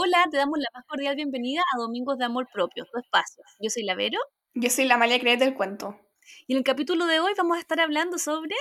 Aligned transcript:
Hola, 0.00 0.28
te 0.30 0.36
damos 0.36 0.60
la 0.60 0.68
más 0.72 0.84
cordial 0.86 1.16
bienvenida 1.16 1.60
a 1.74 1.76
Domingos 1.76 2.18
de 2.18 2.24
Amor 2.24 2.46
Propio, 2.52 2.84
tu 2.84 3.00
espacio. 3.00 3.42
Yo 3.58 3.68
soy 3.68 3.82
la 3.82 3.96
Vero. 3.96 4.20
Yo 4.54 4.70
soy 4.70 4.84
la 4.84 4.96
Malia 4.96 5.18
Creer 5.18 5.40
del 5.40 5.56
cuento. 5.56 5.98
Y 6.46 6.52
en 6.52 6.58
el 6.58 6.62
capítulo 6.62 7.04
de 7.06 7.18
hoy 7.18 7.32
vamos 7.36 7.56
a 7.56 7.60
estar 7.60 7.80
hablando 7.80 8.16
sobre... 8.16 8.54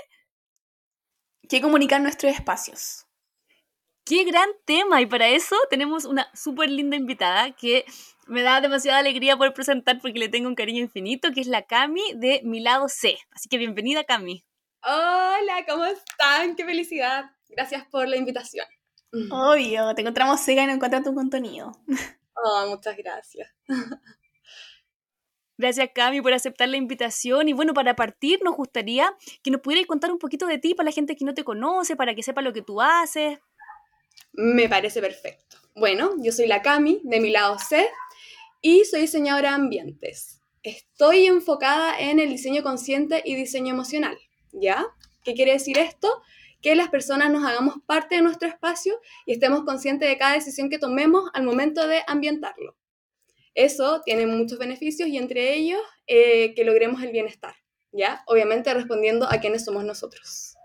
¿Qué 1.48 1.62
comunicar 1.62 2.02
nuestros 2.02 2.34
espacios? 2.34 3.06
¡Qué 4.04 4.24
gran 4.24 4.50
tema! 4.66 5.00
Y 5.00 5.06
para 5.06 5.28
eso 5.28 5.56
tenemos 5.70 6.06
una 6.06 6.28
súper 6.34 6.72
linda 6.72 6.98
invitada 6.98 7.52
que 7.52 7.86
me 8.26 8.42
da 8.42 8.60
demasiada 8.60 8.98
alegría 8.98 9.38
poder 9.38 9.54
presentar 9.54 10.00
porque 10.02 10.18
le 10.18 10.30
tengo 10.30 10.48
un 10.48 10.56
cariño 10.56 10.82
infinito, 10.82 11.34
que 11.34 11.42
es 11.42 11.48
la 11.48 11.68
Cami 11.68 12.16
de 12.16 12.42
Mi 12.46 12.62
Lado 12.62 12.90
C. 12.90 13.16
Así 13.30 13.48
que 13.48 13.60
bienvenida, 13.60 14.06
Cami. 14.06 14.44
Hola, 14.82 15.64
¿cómo 15.68 15.86
están? 15.86 16.56
¡Qué 16.56 16.66
felicidad! 16.66 17.26
Gracias 17.50 17.86
por 17.92 18.08
la 18.08 18.18
invitación. 18.18 18.66
Obvio, 19.32 19.96
te 19.96 20.02
encontramos 20.02 20.42
ciega 20.42 20.64
y 20.64 20.68
no 20.68 20.74
encuentras 20.74 21.04
tu 21.04 21.14
contenido. 21.14 21.72
Oh, 22.34 22.68
muchas 22.70 22.96
gracias. 22.98 23.50
Gracias, 25.58 25.90
Cami, 25.94 26.22
por 26.22 26.34
aceptar 26.34 26.70
la 26.70 26.78
invitación. 26.78 27.48
Y 27.48 27.54
bueno, 27.54 27.74
para 27.74 27.96
partir, 27.96 28.40
nos 28.44 28.56
gustaría 28.56 29.16
que 29.44 29.50
nos 29.50 29.62
pudieras 29.62 29.88
contar 29.88 30.12
un 30.12 30.20
poquito 30.20 30.46
de 30.46 30.60
ti 30.60 30.76
para 30.76 30.90
la 30.90 30.92
gente 30.92 31.16
que 31.16 31.26
no 31.26 31.34
te 31.34 31.44
conoce, 31.44 31.96
para 31.96 32.14
que 32.14 32.22
sepa 32.22 32.44
lo 32.44 32.54
que 32.54 32.62
tú 32.62 32.80
haces. 32.80 33.40
Me 34.34 34.70
parece 34.70 35.02
perfecto. 35.02 35.58
Bueno, 35.76 36.14
yo 36.20 36.32
soy 36.32 36.46
la 36.48 36.62
Cami, 36.62 37.02
de 37.04 37.20
mi 37.20 37.32
lado 37.32 37.58
C, 37.58 37.88
y 38.62 38.86
soy 38.86 39.02
diseñadora 39.02 39.50
de 39.50 39.56
ambientes. 39.56 40.42
Estoy 40.62 41.26
enfocada 41.26 42.00
en 42.00 42.20
el 42.20 42.30
diseño 42.30 42.62
consciente 42.62 43.24
y 43.26 43.36
diseño 43.36 43.74
emocional, 43.74 44.18
¿ya? 44.52 44.86
¿Qué 45.24 45.34
quiere 45.34 45.54
decir 45.54 45.78
esto? 45.78 46.22
Que 46.62 46.76
las 46.76 46.90
personas 46.90 47.32
nos 47.32 47.44
hagamos 47.44 47.76
parte 47.86 48.16
de 48.16 48.22
nuestro 48.22 48.48
espacio 48.48 49.00
y 49.26 49.34
estemos 49.34 49.64
conscientes 49.64 50.10
de 50.10 50.18
cada 50.18 50.34
decisión 50.34 50.70
que 50.70 50.80
tomemos 50.80 51.30
al 51.34 51.44
momento 51.44 51.88
de 51.88 52.02
ambientarlo. 52.08 52.76
Eso 53.54 54.02
tiene 54.06 54.28
muchos 54.28 54.60
beneficios 54.60 55.10
y 55.10 55.18
entre 55.18 55.56
ellos 55.56 55.82
eh, 56.06 56.54
que 56.54 56.64
logremos 56.64 57.02
el 57.02 57.12
bienestar, 57.12 57.56
¿ya? 57.92 58.24
Obviamente 58.28 58.74
respondiendo 58.74 59.28
a 59.28 59.40
quiénes 59.40 59.66
somos 59.66 59.84
nosotros. 59.84 60.56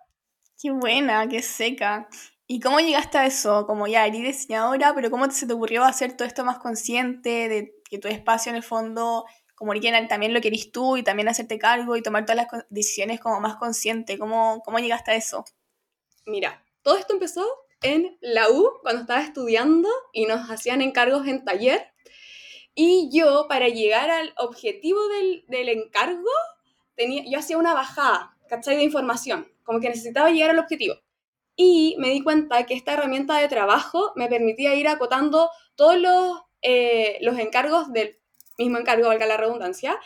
Qué 0.61 0.71
buena, 0.71 1.27
qué 1.27 1.41
seca. 1.41 2.09
¿Y 2.47 2.61
cómo 2.61 2.81
llegaste 2.81 3.17
a 3.17 3.27
eso? 3.27 3.67
Como 3.67 3.87
ya 3.87 4.07
eres 4.07 4.21
diseñadora, 4.21 4.95
pero 4.95 5.11
¿cómo 5.11 5.31
se 5.31 5.47
te 5.47 5.55
ocurrió 5.55 5.85
hacer 5.85 6.17
todo 6.17 6.29
esto 6.29 6.45
más 6.45 6.59
consciente 6.59 7.49
de 7.49 7.75
que 7.89 7.99
tu 7.99 8.09
espacio 8.09 8.51
en 8.51 8.57
el 8.57 8.63
fondo, 8.63 9.25
como 9.55 9.73
que 9.73 10.07
también 10.09 10.35
lo 10.35 10.43
querís 10.43 10.71
tú 10.71 10.99
y 10.99 11.03
también 11.03 11.29
hacerte 11.29 11.59
cargo 11.59 11.97
y 11.97 12.03
tomar 12.03 12.27
todas 12.27 12.45
las 12.53 12.67
decisiones 12.69 13.21
como 13.21 13.41
más 13.41 13.57
consciente? 13.57 14.19
¿Cómo, 14.19 14.61
cómo 14.65 14.81
llegaste 14.81 15.13
a 15.13 15.15
eso? 15.15 15.47
Mira, 16.27 16.65
todo 16.83 16.97
esto 16.97 17.13
empezó 17.13 17.47
en 17.83 18.17
la 18.21 18.49
U 18.51 18.71
cuando 18.83 19.03
estaba 19.03 19.23
estudiando 19.23 19.89
y 20.13 20.27
nos 20.27 20.51
hacían 20.51 20.83
encargos 20.83 21.27
en 21.27 21.45
taller. 21.45 21.93
Y 22.75 23.11
yo, 23.13 23.47
para 23.49 23.69
llegar 23.69 24.11
al 24.11 24.33
objetivo 24.39 25.01
del, 25.49 25.69
encargo, 25.69 26.31
tenía, 26.95 27.25
yo 27.27 27.39
hacía 27.39 27.59
una 27.59 27.75
bajada, 27.75 28.37
¿cachai? 28.49 28.77
De 28.77 28.83
información, 28.83 29.53
como 29.65 29.81
que 29.81 29.89
necesitaba 29.89 30.31
llegar 30.31 30.51
al 30.51 30.59
objetivo. 30.59 30.95
Y 31.55 31.97
me 31.99 32.09
di 32.09 32.23
cuenta 32.23 32.65
que 32.65 32.75
esta 32.75 32.95
herramienta 32.95 33.37
de 33.39 33.49
trabajo 33.49 34.13
me 34.17 34.29
permitía 34.29 34.75
ir 34.75 34.89
acotando 34.89 35.51
todos 35.77 35.97
los, 35.97 36.41
eh, 36.63 37.19
los 37.21 37.39
encargos 37.39 37.93
del 37.93 38.19
mismo 38.57 38.79
encargo, 38.79 39.09
valga 39.09 39.27
la 39.27 39.37
redundancia, 39.37 39.99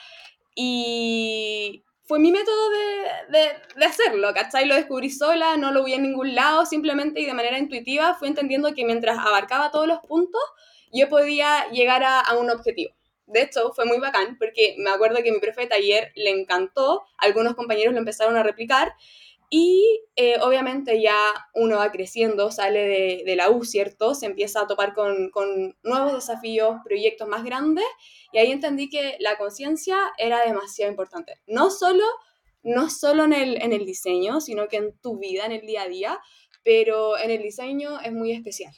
y 0.54 1.84
fue 2.06 2.20
mi 2.20 2.30
método 2.30 2.70
de, 2.70 3.38
de, 3.38 3.48
de, 3.76 3.84
hacerlo, 3.84 4.32
¿cachai? 4.32 4.64
Lo 4.66 4.76
descubrí 4.76 5.10
sola, 5.10 5.56
no 5.56 5.72
lo 5.72 5.84
vi 5.84 5.94
en 5.94 6.04
ningún 6.04 6.34
lado, 6.34 6.64
simplemente 6.64 7.20
y 7.20 7.26
de 7.26 7.34
manera 7.34 7.58
intuitiva 7.58 8.14
fui 8.14 8.28
entendiendo 8.28 8.72
que 8.74 8.84
mientras 8.84 9.18
abarcaba 9.18 9.72
todos 9.72 9.88
los 9.88 9.98
puntos, 10.00 10.40
yo 10.92 11.08
podía 11.08 11.68
llegar 11.70 12.04
a, 12.04 12.20
a 12.20 12.36
un 12.38 12.48
objetivo. 12.50 12.94
De 13.26 13.42
hecho, 13.42 13.72
fue 13.74 13.86
muy 13.86 13.98
bacán 13.98 14.38
porque 14.38 14.76
me 14.78 14.90
acuerdo 14.90 15.20
que 15.24 15.32
mi 15.32 15.40
profe 15.40 15.62
de 15.62 15.66
taller 15.66 16.12
le 16.14 16.30
encantó, 16.30 17.02
algunos 17.18 17.54
compañeros 17.56 17.92
lo 17.92 17.98
empezaron 17.98 18.36
a 18.36 18.44
replicar 18.44 18.94
y 19.48 20.00
eh, 20.16 20.38
obviamente 20.40 21.00
ya 21.00 21.16
uno 21.54 21.76
va 21.76 21.92
creciendo, 21.92 22.50
sale 22.50 22.80
de, 22.80 23.22
de, 23.24 23.36
la 23.36 23.50
U, 23.50 23.64
¿cierto? 23.64 24.14
Se 24.14 24.26
empieza 24.26 24.62
a 24.62 24.66
topar 24.66 24.94
con, 24.94 25.30
con, 25.30 25.76
nuevos 25.82 26.14
desafíos, 26.14 26.76
proyectos 26.84 27.28
más 27.28 27.44
grandes, 27.44 27.84
y 28.32 28.38
ahí 28.38 28.50
entendí 28.50 28.88
que 28.88 29.16
la 29.20 29.38
conciencia 29.38 29.96
era 30.18 30.44
demasiado 30.44 30.90
importante. 30.90 31.40
No 31.46 31.70
solo, 31.70 32.04
no 32.62 32.90
solo 32.90 33.24
en, 33.24 33.32
el, 33.32 33.62
en 33.62 33.72
el 33.72 33.86
diseño, 33.86 34.40
sino 34.40 34.68
que 34.68 34.78
en 34.78 34.98
tu 34.98 35.18
vida, 35.18 35.46
en 35.46 35.52
el 35.52 35.66
día 35.66 35.82
a 35.82 35.88
día, 35.88 36.18
pero 36.64 37.16
en 37.16 37.30
el 37.30 37.42
diseño 37.42 38.00
es 38.00 38.12
muy 38.12 38.32
especial. 38.32 38.74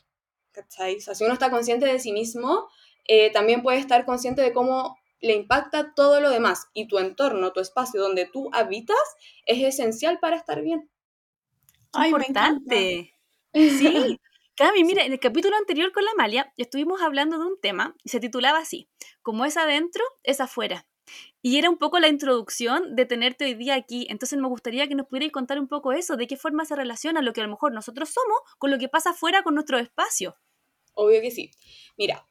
¿Cachai? 0.53 0.97
O 0.97 1.01
sea, 1.01 1.15
si 1.15 1.25
uno 1.25 1.33
está 1.33 1.51
consciente 1.51 1.87
de 1.87 1.99
sí 1.99 2.13
mismo, 2.13 2.69
eh, 3.07 3.31
también 3.33 3.63
puede 3.63 3.79
estar 3.79 4.05
consciente 4.05 4.43
de 4.43 4.53
cómo 4.53 4.99
le 5.21 5.35
impacta 5.35 5.95
todo 5.95 6.21
lo 6.21 6.31
demás 6.31 6.69
y 6.75 6.89
tu 6.89 6.99
entorno, 6.99 7.53
tu 7.53 7.61
espacio 7.61 8.01
donde 8.01 8.27
tú 8.27 8.51
habitas 8.53 8.97
es 9.47 9.63
esencial 9.63 10.19
para 10.21 10.37
estar 10.37 10.63
bien. 10.63 10.91
Ay, 11.93 12.11
importante. 12.11 13.15
Sí. 13.53 14.21
Cami, 14.55 14.83
mira, 14.85 15.05
en 15.05 15.13
el 15.13 15.21
capítulo 15.21 15.57
anterior 15.57 15.93
con 15.93 16.05
la 16.05 16.11
Amalia 16.11 16.53
estuvimos 16.57 17.01
hablando 17.01 17.39
de 17.39 17.47
un 17.47 17.61
tema 17.61 17.95
y 18.03 18.09
se 18.09 18.19
titulaba 18.19 18.59
así, 18.59 18.89
como 19.23 19.45
es 19.45 19.57
adentro, 19.57 20.03
es 20.25 20.41
afuera. 20.41 20.87
Y 21.43 21.59
era 21.59 21.71
un 21.71 21.79
poco 21.79 21.99
la 21.99 22.09
introducción 22.09 22.97
de 22.97 23.07
tenerte 23.07 23.45
hoy 23.45 23.55
día 23.55 23.75
aquí. 23.75 24.07
Entonces 24.11 24.39
me 24.39 24.49
gustaría 24.49 24.89
que 24.89 24.95
nos 24.95 25.07
pudierais 25.07 25.33
contar 25.33 25.59
un 25.59 25.69
poco 25.69 25.93
eso, 25.93 26.17
de 26.17 26.27
qué 26.27 26.37
forma 26.37 26.65
se 26.65 26.77
relaciona 26.77 27.23
lo 27.23 27.33
que 27.33 27.41
a 27.41 27.45
lo 27.45 27.51
mejor 27.51 27.73
nosotros 27.73 28.11
somos 28.11 28.39
con 28.59 28.71
lo 28.71 28.79
que 28.79 28.89
pasa 28.89 29.11
afuera 29.11 29.43
con 29.43 29.55
nuestro 29.55 29.79
espacio. 29.79 30.37
Obvio 30.95 31.21
que 31.21 31.31
sí. 31.31 31.53
Mira, 31.97 32.27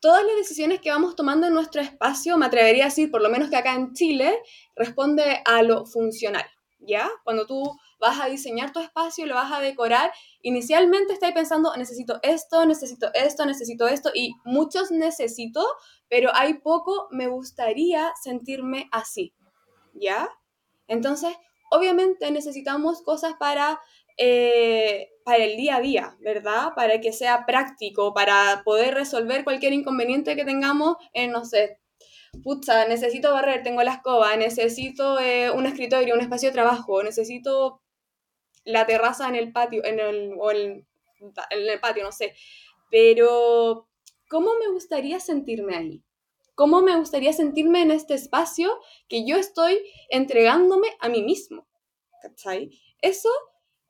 todas 0.00 0.24
las 0.24 0.36
decisiones 0.36 0.80
que 0.80 0.90
vamos 0.90 1.16
tomando 1.16 1.46
en 1.46 1.54
nuestro 1.54 1.80
espacio, 1.80 2.36
me 2.36 2.46
atrevería 2.46 2.84
a 2.84 2.88
decir, 2.88 3.10
por 3.10 3.22
lo 3.22 3.28
menos 3.28 3.50
que 3.50 3.56
acá 3.56 3.74
en 3.74 3.92
Chile, 3.92 4.38
responde 4.74 5.42
a 5.44 5.62
lo 5.62 5.86
funcional, 5.86 6.46
¿ya? 6.78 7.10
Cuando 7.24 7.46
tú 7.46 7.76
vas 7.98 8.20
a 8.20 8.26
diseñar 8.26 8.72
tu 8.72 8.80
espacio, 8.80 9.26
lo 9.26 9.34
vas 9.34 9.52
a 9.52 9.60
decorar, 9.60 10.12
inicialmente 10.42 11.12
estás 11.12 11.32
pensando, 11.32 11.74
necesito 11.76 12.18
esto, 12.22 12.66
necesito 12.66 13.08
esto, 13.14 13.46
necesito 13.46 13.88
esto, 13.88 14.10
y 14.14 14.34
muchos 14.44 14.90
necesito, 14.90 15.66
pero 16.08 16.30
hay 16.34 16.54
poco, 16.54 17.08
me 17.10 17.26
gustaría 17.26 18.12
sentirme 18.22 18.88
así, 18.92 19.34
¿ya? 19.94 20.28
Entonces, 20.88 21.34
obviamente 21.70 22.30
necesitamos 22.30 23.02
cosas 23.02 23.34
para 23.38 23.80
eh, 24.16 25.10
para 25.24 25.44
el 25.44 25.56
día 25.56 25.76
a 25.76 25.80
día, 25.80 26.16
¿verdad? 26.20 26.72
Para 26.74 27.00
que 27.00 27.12
sea 27.12 27.44
práctico, 27.46 28.14
para 28.14 28.62
poder 28.64 28.94
resolver 28.94 29.44
cualquier 29.44 29.72
inconveniente 29.72 30.36
que 30.36 30.44
tengamos 30.44 30.96
en, 31.12 31.32
no 31.32 31.44
sé, 31.44 31.78
pucha, 32.42 32.86
necesito 32.86 33.32
barrer, 33.32 33.62
tengo 33.62 33.82
la 33.82 33.94
escoba, 33.94 34.36
necesito 34.36 35.18
eh, 35.18 35.50
un 35.50 35.66
escritorio, 35.66 36.14
un 36.14 36.20
espacio 36.20 36.50
de 36.50 36.54
trabajo, 36.54 37.02
necesito 37.02 37.82
la 38.64 38.86
terraza 38.86 39.28
en 39.28 39.36
el 39.36 39.52
patio, 39.52 39.84
en 39.84 40.00
el, 40.00 40.34
o 40.38 40.50
en 40.50 40.86
el 41.50 41.80
patio, 41.80 42.04
no 42.04 42.12
sé. 42.12 42.34
Pero, 42.90 43.88
¿cómo 44.28 44.50
me 44.60 44.68
gustaría 44.68 45.20
sentirme 45.20 45.76
ahí? 45.76 46.02
¿Cómo 46.54 46.80
me 46.80 46.96
gustaría 46.96 47.32
sentirme 47.32 47.82
en 47.82 47.90
este 47.90 48.14
espacio 48.14 48.80
que 49.08 49.26
yo 49.26 49.36
estoy 49.36 49.78
entregándome 50.08 50.88
a 51.00 51.08
mí 51.08 51.22
mismo? 51.22 51.68
¿Cachai? 52.22 52.70
Eso 53.02 53.28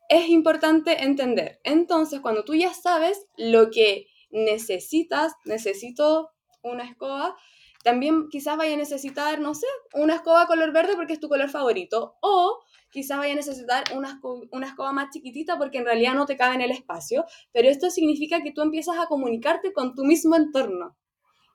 es 0.08 0.28
importante 0.28 1.04
entender. 1.04 1.60
Entonces, 1.64 2.20
cuando 2.20 2.44
tú 2.44 2.54
ya 2.54 2.72
sabes 2.74 3.26
lo 3.36 3.70
que 3.70 4.06
necesitas, 4.30 5.34
necesito 5.44 6.30
una 6.62 6.84
escoba, 6.84 7.36
también 7.82 8.28
quizás 8.28 8.56
vaya 8.56 8.74
a 8.74 8.78
necesitar, 8.78 9.40
no 9.40 9.54
sé, 9.54 9.66
una 9.94 10.16
escoba 10.16 10.46
color 10.46 10.72
verde 10.72 10.96
porque 10.96 11.12
es 11.12 11.20
tu 11.20 11.28
color 11.28 11.48
favorito. 11.50 12.16
O 12.20 12.60
quizás 12.90 13.18
vaya 13.18 13.32
a 13.32 13.36
necesitar 13.36 13.84
una, 13.94 14.20
escoba 14.66 14.92
más 14.92 15.10
chiquitita 15.10 15.56
porque 15.58 15.78
en 15.78 15.84
realidad 15.84 16.14
no 16.14 16.26
te 16.26 16.36
cabe 16.36 16.56
en 16.56 16.62
el 16.62 16.72
espacio. 16.72 17.24
Pero 17.52 17.68
esto 17.68 17.90
significa 17.90 18.42
que 18.42 18.52
tú 18.52 18.62
empiezas 18.62 18.98
a 18.98 19.06
comunicarte 19.06 19.72
con 19.72 19.94
tu 19.94 20.04
mismo 20.04 20.34
entorno. 20.34 20.96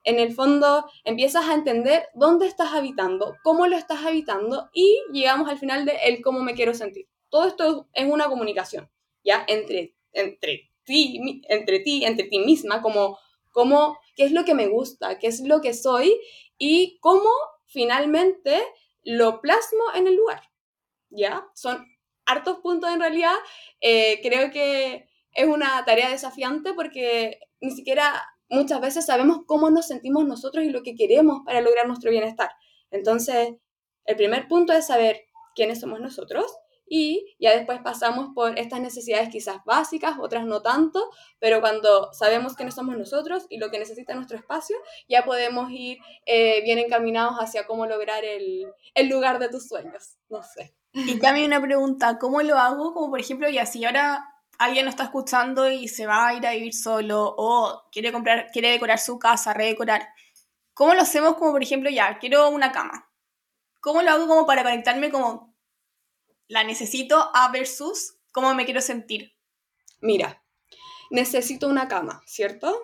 En 0.04 0.18
el 0.18 0.34
fondo 0.34 0.86
empiezas 1.04 1.48
a 1.48 1.54
entender 1.54 2.08
dónde 2.14 2.46
estás 2.46 2.72
habitando, 2.72 3.36
cómo 3.44 3.66
lo 3.68 3.76
estás 3.76 4.04
habitando 4.04 4.68
y 4.72 4.98
llegamos 5.12 5.48
al 5.48 5.58
final 5.58 5.84
de 5.84 5.96
el 6.04 6.22
cómo 6.22 6.42
me 6.42 6.54
quiero 6.54 6.74
sentir 6.74 7.06
todo 7.32 7.46
esto 7.46 7.88
es 7.94 8.04
una 8.04 8.28
comunicación, 8.28 8.90
¿ya? 9.24 9.42
Entre, 9.48 9.96
entre, 10.12 10.70
ti, 10.84 11.42
entre 11.48 11.80
ti, 11.80 12.04
entre 12.04 12.26
ti 12.28 12.38
misma, 12.40 12.82
como, 12.82 13.18
como 13.52 13.98
qué 14.14 14.24
es 14.24 14.32
lo 14.32 14.44
que 14.44 14.54
me 14.54 14.68
gusta, 14.68 15.18
qué 15.18 15.28
es 15.28 15.40
lo 15.40 15.62
que 15.62 15.72
soy 15.72 16.20
y 16.58 16.98
cómo 17.00 17.30
finalmente 17.64 18.62
lo 19.02 19.40
plasmo 19.40 19.82
en 19.94 20.08
el 20.08 20.16
lugar, 20.16 20.42
¿ya? 21.08 21.46
Son 21.54 21.82
hartos 22.26 22.58
puntos 22.58 22.92
en 22.92 23.00
realidad. 23.00 23.34
Eh, 23.80 24.20
creo 24.22 24.50
que 24.50 25.08
es 25.32 25.46
una 25.46 25.82
tarea 25.86 26.10
desafiante 26.10 26.74
porque 26.74 27.40
ni 27.62 27.70
siquiera 27.70 28.22
muchas 28.50 28.82
veces 28.82 29.06
sabemos 29.06 29.38
cómo 29.46 29.70
nos 29.70 29.86
sentimos 29.86 30.26
nosotros 30.26 30.66
y 30.66 30.68
lo 30.68 30.82
que 30.82 30.94
queremos 30.94 31.40
para 31.46 31.62
lograr 31.62 31.86
nuestro 31.86 32.10
bienestar. 32.10 32.50
Entonces, 32.90 33.54
el 34.04 34.16
primer 34.16 34.48
punto 34.48 34.74
es 34.74 34.86
saber 34.86 35.24
quiénes 35.54 35.80
somos 35.80 35.98
nosotros 35.98 36.44
y 36.94 37.34
ya 37.38 37.56
después 37.56 37.80
pasamos 37.80 38.34
por 38.34 38.58
estas 38.58 38.78
necesidades 38.82 39.30
quizás 39.30 39.64
básicas, 39.64 40.16
otras 40.20 40.44
no 40.44 40.60
tanto, 40.60 41.08
pero 41.38 41.62
cuando 41.62 42.12
sabemos 42.12 42.54
quiénes 42.54 42.74
somos 42.74 42.98
nosotros 42.98 43.46
y 43.48 43.56
lo 43.56 43.70
que 43.70 43.78
necesita 43.78 44.12
nuestro 44.12 44.36
espacio, 44.36 44.76
ya 45.08 45.24
podemos 45.24 45.70
ir 45.70 45.96
eh, 46.26 46.62
bien 46.64 46.78
encaminados 46.78 47.36
hacia 47.38 47.66
cómo 47.66 47.86
lograr 47.86 48.26
el, 48.26 48.66
el 48.94 49.08
lugar 49.08 49.38
de 49.38 49.48
tus 49.48 49.68
sueños. 49.68 50.18
No 50.28 50.42
sé. 50.42 50.76
Y 50.92 51.18
también 51.18 51.46
una 51.46 51.62
pregunta, 51.62 52.18
¿cómo 52.18 52.42
lo 52.42 52.58
hago? 52.58 52.92
Como 52.92 53.08
por 53.08 53.20
ejemplo, 53.20 53.48
ya 53.48 53.64
si 53.64 53.82
ahora 53.86 54.26
alguien 54.58 54.84
no 54.84 54.90
está 54.90 55.04
escuchando 55.04 55.70
y 55.70 55.88
se 55.88 56.06
va 56.06 56.28
a 56.28 56.34
ir 56.34 56.46
a 56.46 56.52
vivir 56.52 56.74
solo 56.74 57.34
o 57.38 57.84
quiere 57.90 58.12
comprar, 58.12 58.50
quiere 58.52 58.70
decorar 58.70 58.98
su 58.98 59.18
casa, 59.18 59.54
redecorar, 59.54 60.10
¿cómo 60.74 60.92
lo 60.92 61.00
hacemos 61.00 61.36
como 61.36 61.52
por 61.52 61.62
ejemplo 61.62 61.88
ya, 61.88 62.18
quiero 62.18 62.50
una 62.50 62.70
cama? 62.70 63.08
¿Cómo 63.80 64.02
lo 64.02 64.10
hago 64.10 64.28
como 64.28 64.44
para 64.44 64.62
conectarme 64.62 65.10
como 65.10 65.51
la 66.48 66.64
necesito 66.64 67.30
a 67.34 67.50
versus 67.52 68.18
cómo 68.32 68.54
me 68.54 68.64
quiero 68.64 68.80
sentir? 68.80 69.34
Mira, 70.00 70.42
necesito 71.10 71.68
una 71.68 71.88
cama, 71.88 72.22
¿cierto? 72.26 72.76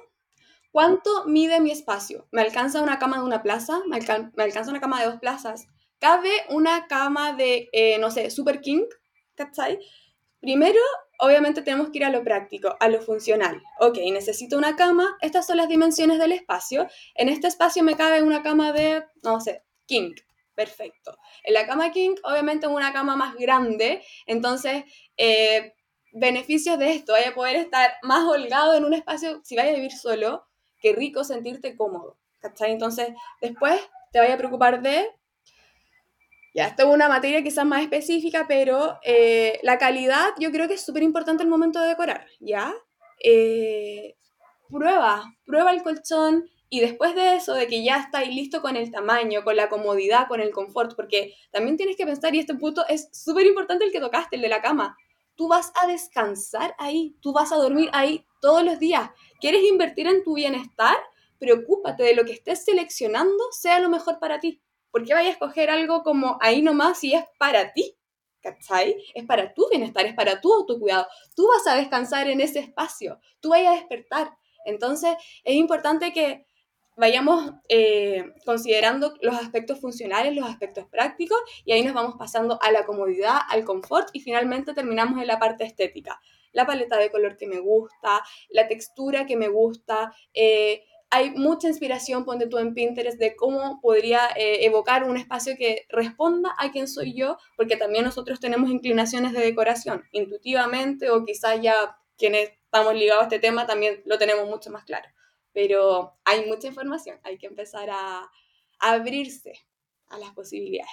¿Cuánto 0.70 1.24
mide 1.26 1.60
mi 1.60 1.70
espacio? 1.70 2.28
¿Me 2.30 2.42
alcanza 2.42 2.82
una 2.82 2.98
cama 2.98 3.18
de 3.18 3.24
una 3.24 3.42
plaza? 3.42 3.80
¿Me, 3.86 3.96
alcanza 3.96 4.70
una 4.70 4.80
cama 4.80 5.00
de 5.00 5.06
dos 5.06 5.18
plazas? 5.18 5.66
¿Cabe 5.98 6.30
una 6.50 6.86
cama 6.86 7.32
de, 7.32 7.68
eh, 7.72 7.98
no 7.98 8.10
sé, 8.10 8.30
Super 8.30 8.60
King? 8.60 8.84
¿Cachai? 9.34 9.78
Primero, 10.40 10.78
obviamente 11.18 11.62
tenemos 11.62 11.90
que 11.90 11.98
ir 11.98 12.04
a 12.04 12.10
lo 12.10 12.22
práctico, 12.22 12.76
a 12.78 12.88
lo 12.88 13.00
funcional. 13.00 13.60
Ok, 13.80 13.98
necesito 14.12 14.56
una 14.56 14.76
cama, 14.76 15.16
estas 15.20 15.46
son 15.46 15.56
las 15.56 15.68
dimensiones 15.68 16.18
del 16.18 16.32
espacio. 16.32 16.86
En 17.14 17.28
este 17.28 17.48
espacio 17.48 17.82
me 17.82 17.96
cabe 17.96 18.22
una 18.22 18.42
cama 18.42 18.72
de, 18.72 19.04
no 19.22 19.40
sé, 19.40 19.64
King. 19.86 20.12
Perfecto. 20.58 21.16
En 21.44 21.54
la 21.54 21.68
cama 21.68 21.92
King, 21.92 22.16
obviamente 22.24 22.66
es 22.66 22.72
una 22.72 22.92
cama 22.92 23.14
más 23.14 23.36
grande, 23.36 24.02
entonces, 24.26 24.82
eh, 25.16 25.74
beneficios 26.12 26.76
de 26.80 26.94
esto, 26.94 27.12
vaya 27.12 27.28
a 27.28 27.34
poder 27.34 27.54
estar 27.54 27.92
más 28.02 28.24
holgado 28.24 28.74
en 28.74 28.84
un 28.84 28.92
espacio, 28.92 29.40
si 29.44 29.54
vaya 29.54 29.70
a 29.70 29.74
vivir 29.76 29.92
solo, 29.92 30.48
qué 30.80 30.94
rico 30.94 31.22
sentirte 31.22 31.76
cómodo. 31.76 32.18
¿Cachai? 32.40 32.72
Entonces, 32.72 33.10
después 33.40 33.80
te 34.10 34.18
vaya 34.18 34.34
a 34.34 34.36
preocupar 34.38 34.82
de 34.82 35.08
ya, 36.54 36.66
esto 36.66 36.88
es 36.88 36.88
una 36.92 37.08
materia 37.08 37.44
quizás 37.44 37.64
más 37.64 37.82
específica, 37.82 38.46
pero 38.48 38.98
eh, 39.04 39.60
la 39.62 39.78
calidad 39.78 40.30
yo 40.40 40.50
creo 40.50 40.66
que 40.66 40.74
es 40.74 40.84
súper 40.84 41.04
importante 41.04 41.44
el 41.44 41.48
momento 41.48 41.80
de 41.80 41.90
decorar, 41.90 42.26
¿ya? 42.40 42.74
Eh, 43.22 44.16
prueba, 44.68 45.22
prueba 45.46 45.70
el 45.70 45.84
colchón 45.84 46.50
y 46.70 46.80
después 46.80 47.14
de 47.14 47.36
eso, 47.36 47.54
de 47.54 47.66
que 47.66 47.82
ya 47.82 47.96
estáis 47.96 48.34
listo 48.34 48.60
con 48.60 48.76
el 48.76 48.90
tamaño, 48.90 49.44
con 49.44 49.56
la 49.56 49.68
comodidad, 49.68 50.28
con 50.28 50.40
el 50.40 50.50
confort, 50.50 50.94
porque 50.94 51.34
también 51.50 51.76
tienes 51.76 51.96
que 51.96 52.06
pensar, 52.06 52.34
y 52.34 52.40
este 52.40 52.54
punto 52.54 52.84
es 52.88 53.08
súper 53.12 53.46
importante 53.46 53.84
el 53.84 53.92
que 53.92 54.00
tocaste, 54.00 54.36
el 54.36 54.42
de 54.42 54.48
la 54.48 54.62
cama. 54.62 54.96
Tú 55.34 55.48
vas 55.48 55.72
a 55.82 55.86
descansar 55.86 56.74
ahí, 56.78 57.16
tú 57.20 57.32
vas 57.32 57.52
a 57.52 57.56
dormir 57.56 57.90
ahí 57.92 58.24
todos 58.40 58.64
los 58.64 58.78
días. 58.78 59.10
¿Quieres 59.40 59.62
invertir 59.62 60.06
en 60.06 60.24
tu 60.24 60.34
bienestar? 60.34 60.96
Preocúpate 61.38 62.02
de 62.02 62.14
lo 62.14 62.24
que 62.24 62.32
estés 62.32 62.64
seleccionando 62.64 63.44
sea 63.52 63.78
lo 63.78 63.88
mejor 63.88 64.18
para 64.18 64.40
ti. 64.40 64.60
¿por 64.90 65.04
qué 65.04 65.14
vayas 65.14 65.30
a 65.30 65.32
escoger 65.32 65.70
algo 65.70 66.02
como 66.02 66.38
ahí 66.40 66.62
nomás 66.62 66.98
si 66.98 67.14
es 67.14 67.24
para 67.38 67.72
ti? 67.72 67.96
¿Cachai? 68.40 68.96
Es 69.14 69.24
para 69.26 69.52
tu 69.52 69.68
bienestar, 69.68 70.06
es 70.06 70.14
para 70.14 70.40
tu 70.40 70.52
autocuidado. 70.52 71.06
Tú 71.34 71.46
vas 71.48 71.66
a 71.66 71.76
descansar 71.76 72.28
en 72.28 72.40
ese 72.40 72.60
espacio, 72.60 73.20
tú 73.40 73.50
vayas 73.50 73.72
a 73.72 73.76
despertar. 73.76 74.36
Entonces, 74.64 75.14
es 75.44 75.54
importante 75.54 76.12
que 76.12 76.46
vayamos 76.98 77.52
eh, 77.68 78.34
considerando 78.44 79.14
los 79.22 79.36
aspectos 79.36 79.80
funcionales, 79.80 80.34
los 80.34 80.48
aspectos 80.48 80.86
prácticos, 80.86 81.38
y 81.64 81.72
ahí 81.72 81.82
nos 81.82 81.94
vamos 81.94 82.16
pasando 82.18 82.58
a 82.60 82.72
la 82.72 82.84
comodidad, 82.84 83.38
al 83.48 83.64
confort, 83.64 84.08
y 84.12 84.20
finalmente 84.20 84.74
terminamos 84.74 85.20
en 85.20 85.28
la 85.28 85.38
parte 85.38 85.64
estética. 85.64 86.20
La 86.52 86.66
paleta 86.66 86.98
de 86.98 87.10
color 87.10 87.36
que 87.36 87.46
me 87.46 87.60
gusta, 87.60 88.22
la 88.50 88.66
textura 88.66 89.26
que 89.26 89.36
me 89.36 89.48
gusta, 89.48 90.12
eh, 90.34 90.82
hay 91.10 91.30
mucha 91.30 91.68
inspiración, 91.68 92.24
ponte 92.24 92.48
tú 92.48 92.58
en 92.58 92.74
Pinterest, 92.74 93.18
de 93.18 93.36
cómo 93.36 93.80
podría 93.80 94.28
eh, 94.36 94.66
evocar 94.66 95.04
un 95.04 95.16
espacio 95.16 95.54
que 95.56 95.86
responda 95.88 96.54
a 96.58 96.72
quién 96.72 96.88
soy 96.88 97.14
yo, 97.14 97.38
porque 97.56 97.76
también 97.76 98.04
nosotros 98.04 98.40
tenemos 98.40 98.70
inclinaciones 98.70 99.32
de 99.32 99.40
decoración, 99.40 100.02
intuitivamente 100.12 101.10
o 101.10 101.24
quizás 101.24 101.62
ya 101.62 101.96
quienes 102.16 102.50
estamos 102.64 102.94
ligados 102.94 103.22
a 103.22 103.26
este 103.26 103.38
tema 103.38 103.66
también 103.66 104.02
lo 104.04 104.18
tenemos 104.18 104.48
mucho 104.48 104.70
más 104.70 104.84
claro. 104.84 105.08
Pero 105.58 106.16
hay 106.24 106.46
mucha 106.46 106.68
información, 106.68 107.18
hay 107.24 107.36
que 107.36 107.48
empezar 107.48 107.90
a, 107.90 108.30
abrirse 108.78 109.54
a 110.06 110.16
las 110.16 110.30
posibilidades. 110.30 110.92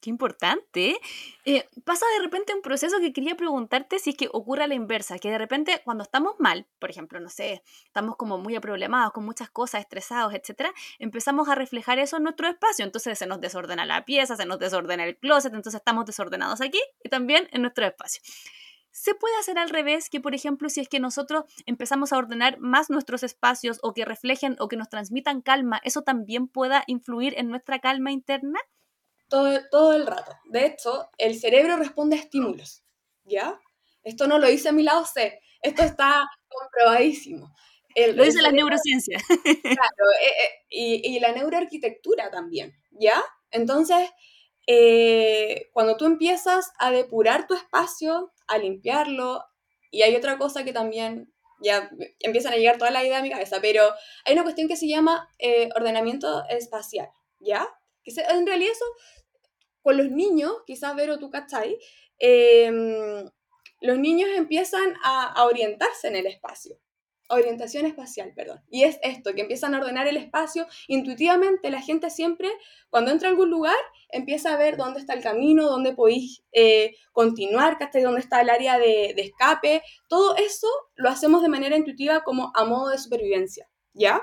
Qué 0.00 0.10
importante. 0.10 1.00
Eh, 1.44 1.68
pasa 1.84 2.06
de 2.16 2.22
repente 2.22 2.54
un 2.54 2.62
proceso 2.62 3.00
que 3.00 3.12
quería 3.12 3.34
preguntarte 3.34 3.98
si 3.98 4.10
es 4.10 4.16
que 4.16 4.28
ocurre 4.32 4.62
a 4.62 4.68
la 4.68 4.74
inversa, 4.74 5.18
que 5.18 5.28
de 5.28 5.38
repente 5.38 5.82
cuando 5.84 6.04
estamos 6.04 6.34
mal, 6.38 6.68
por 6.78 6.90
ejemplo, 6.90 7.18
no 7.18 7.28
sé, 7.28 7.64
estamos 7.84 8.14
como 8.14 8.38
muy 8.38 8.54
aproblemados 8.54 9.12
con 9.12 9.24
muchas 9.24 9.50
cosas, 9.50 9.80
estresados, 9.80 10.34
etcétera, 10.34 10.72
empezamos 11.00 11.48
a 11.48 11.56
reflejar 11.56 11.98
eso 11.98 12.18
en 12.18 12.22
nuestro 12.22 12.46
espacio. 12.46 12.84
Entonces 12.84 13.18
se 13.18 13.26
nos 13.26 13.40
desordena 13.40 13.84
la 13.86 14.04
pieza, 14.04 14.36
se 14.36 14.46
nos 14.46 14.60
desordena 14.60 15.04
el 15.04 15.18
closet, 15.18 15.52
entonces 15.52 15.80
estamos 15.80 16.06
desordenados 16.06 16.60
aquí 16.60 16.80
y 17.02 17.08
también 17.08 17.48
en 17.50 17.62
nuestro 17.62 17.84
espacio. 17.86 18.22
Se 18.92 19.14
puede 19.14 19.36
hacer 19.38 19.58
al 19.58 19.70
revés, 19.70 20.08
que 20.08 20.20
por 20.20 20.34
ejemplo, 20.34 20.68
si 20.68 20.80
es 20.80 20.88
que 20.88 21.00
nosotros 21.00 21.44
empezamos 21.66 22.12
a 22.12 22.18
ordenar 22.18 22.58
más 22.60 22.90
nuestros 22.90 23.22
espacios 23.22 23.78
o 23.82 23.94
que 23.94 24.04
reflejen 24.04 24.56
o 24.60 24.68
que 24.68 24.76
nos 24.76 24.88
transmitan 24.88 25.40
calma, 25.40 25.80
eso 25.82 26.02
también 26.02 26.46
pueda 26.46 26.84
influir 26.86 27.34
en 27.36 27.48
nuestra 27.48 27.80
calma 27.80 28.12
interna 28.12 28.60
todo, 29.70 29.94
el 29.94 30.06
rato. 30.06 30.32
De 30.44 30.66
hecho, 30.66 31.08
el 31.16 31.38
cerebro 31.38 31.76
responde 31.76 32.16
a 32.16 32.20
estímulos, 32.20 32.84
¿ya? 33.24 33.58
Esto 34.02 34.26
no 34.26 34.38
lo 34.38 34.46
dice 34.46 34.72
mi 34.72 34.82
lado 34.82 35.04
C, 35.06 35.40
esto 35.62 35.82
está 35.82 36.26
comprobadísimo. 36.48 37.54
lo 38.14 38.24
dice 38.24 38.42
la 38.42 38.52
neurociencia. 38.52 39.18
Claro, 39.62 40.10
eh, 40.22 40.32
eh, 40.70 41.00
y, 41.04 41.20
la 41.20 41.32
neuroarquitectura 41.32 42.30
también, 42.30 42.74
¿ya? 42.90 43.22
Entonces, 43.50 44.10
eh, 44.66 45.70
cuando 45.72 45.96
tú 45.96 46.06
empiezas 46.06 46.72
a 46.78 46.90
depurar 46.90 47.46
tu 47.46 47.54
espacio, 47.54 48.32
a 48.52 48.58
limpiarlo, 48.58 49.44
y 49.90 50.02
hay 50.02 50.16
otra 50.16 50.38
cosa 50.38 50.64
que 50.64 50.72
también 50.72 51.32
ya 51.60 51.90
empiezan 52.20 52.52
a 52.54 52.56
llegar 52.56 52.78
toda 52.78 52.90
la 52.90 53.04
idea 53.04 53.18
a 53.18 53.22
mi 53.22 53.30
cabeza, 53.30 53.58
pero 53.60 53.84
hay 54.24 54.32
una 54.32 54.42
cuestión 54.42 54.68
que 54.68 54.76
se 54.76 54.88
llama 54.88 55.28
ordenamiento 55.76 56.44
espacial, 56.48 57.08
¿ya? 57.38 57.68
Que 58.02 58.12
en 58.30 58.46
realidad 58.46 58.72
eso 58.72 58.84
con 59.82 59.96
los 59.96 60.10
niños, 60.10 60.52
quizás 60.66 60.94
Vero, 60.96 61.18
tú 61.18 61.30
cachai, 61.30 61.78
em, 62.18 63.28
los 63.80 63.98
niños 63.98 64.30
empiezan 64.34 64.94
a, 65.04 65.44
orientarse 65.44 66.08
en 66.08 66.16
el 66.16 66.26
espacio. 66.26 66.78
Orientación 67.34 67.86
espacial, 67.86 68.34
perdón. 68.36 68.60
Y 68.68 68.84
es 68.84 68.98
esto, 69.02 69.32
que 69.32 69.40
empiezan 69.40 69.74
a 69.74 69.78
ordenar 69.78 70.06
el 70.06 70.18
espacio. 70.18 70.66
Intuitivamente 70.86 71.70
la 71.70 71.80
gente 71.80 72.10
siempre, 72.10 72.50
cuando 72.90 73.10
entra 73.10 73.28
a 73.28 73.30
algún 73.30 73.48
lugar, 73.48 73.78
empieza 74.10 74.52
a 74.52 74.58
ver 74.58 74.76
dónde 74.76 75.00
está 75.00 75.14
el 75.14 75.22
camino, 75.22 75.66
dónde 75.66 75.94
podéis 75.94 76.42
eh, 76.52 76.94
continuar, 77.12 77.78
dónde 78.04 78.20
está 78.20 78.42
el 78.42 78.50
área 78.50 78.78
de, 78.78 79.14
escape. 79.16 79.82
Todo 80.08 80.36
eso 80.36 80.68
lo 80.94 81.08
hacemos 81.08 81.40
de 81.40 81.48
manera 81.48 81.74
intuitiva 81.74 82.22
como 82.22 82.52
a 82.54 82.66
modo 82.66 82.90
de 82.90 82.98
supervivencia, 82.98 83.66
¿ya? 83.94 84.22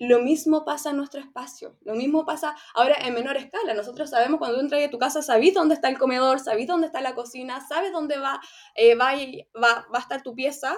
Lo 0.00 0.18
mismo 0.18 0.64
pasa 0.64 0.90
en 0.90 0.96
nuestro 0.96 1.20
espacio, 1.20 1.78
lo 1.82 1.94
mismo 1.94 2.26
pasa 2.26 2.56
ahora 2.74 2.96
en 3.00 3.14
menor 3.14 3.36
escala. 3.36 3.74
Nosotros 3.74 4.10
sabemos 4.10 4.38
cuando 4.38 4.60
entras 4.60 4.84
a 4.84 4.90
tu 4.90 4.98
casa, 4.98 5.22
sabes 5.22 5.54
dónde 5.54 5.74
está 5.74 5.88
el 5.88 5.98
comedor, 5.98 6.40
sabes 6.40 6.66
dónde 6.66 6.88
está 6.88 7.00
la 7.00 7.14
cocina, 7.14 7.66
sabes 7.66 7.92
dónde 7.92 8.18
va, 8.18 8.40
eh, 8.74 8.96
va, 8.96 9.12
va, 9.54 9.86
va 9.94 9.98
a 9.98 10.02
estar 10.02 10.22
tu 10.22 10.34
pieza, 10.34 10.76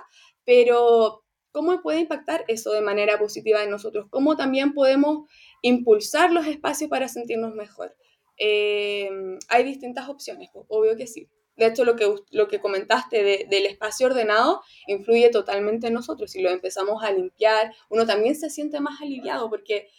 pero 0.49 1.27
¿cómo 1.53 1.83
puede 1.83 2.01
impactar 2.01 2.47
eso 2.49 2.73
de 2.73 2.81
manera 2.81 3.19
positiva 3.19 3.63
en 3.63 3.69
nosotros? 3.69 4.07
¿Cómo 4.09 4.35
también 4.35 4.73
podemos 4.73 5.29
impulsar 5.61 6.33
los 6.33 6.47
espacios 6.47 6.89
para 6.89 7.07
sentirnos 7.07 7.55
mejor? 7.55 7.95
Eh, 8.39 9.11
hay 9.51 9.65
distintas 9.65 10.09
opciones, 10.09 10.49
obvio 10.55 10.97
que 10.97 11.07
sí. 11.07 11.29
De 11.57 11.67
hecho, 11.67 11.85
lo 11.85 11.97
que, 11.97 12.15
lo 12.31 12.49
que 12.49 12.61
comentaste 12.61 13.47
del 13.47 13.67
espacio 13.67 14.07
ordenado 14.07 14.63
influye 14.87 15.29
totalmente 15.29 15.89
en 15.89 15.93
nosotros. 15.93 16.31
Si 16.31 16.41
lo 16.41 16.49
empezamos 16.49 17.05
a 17.05 17.13
limpiar, 17.13 17.75
uno 17.91 18.07
también 18.07 18.35
se 18.35 18.49
siente 18.49 18.81
más 18.81 19.03
aliviado 19.03 19.51
porque 19.51 19.91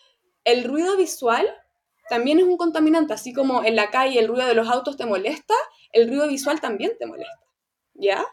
el 0.46 0.63
ruido 0.63 0.98
visual 0.98 1.48
también 2.10 2.39
es 2.39 2.46
un 2.46 2.58
contaminante. 2.58 3.13
Así 3.13 3.34
como 3.34 3.63
en 3.63 3.75
la 3.75 3.91
calle 3.91 4.18
el 4.18 4.27
ruido 4.27 4.48
de 4.48 4.56
los 4.56 4.68
autos 4.68 4.98
te 4.98 5.06
molesta, 5.06 5.53
el 5.91 6.08
ruido 6.08 6.27
visual 6.27 6.60
también 6.60 6.94
te 6.98 7.06
molesta. 7.06 7.46
¿Ya? 7.94 8.25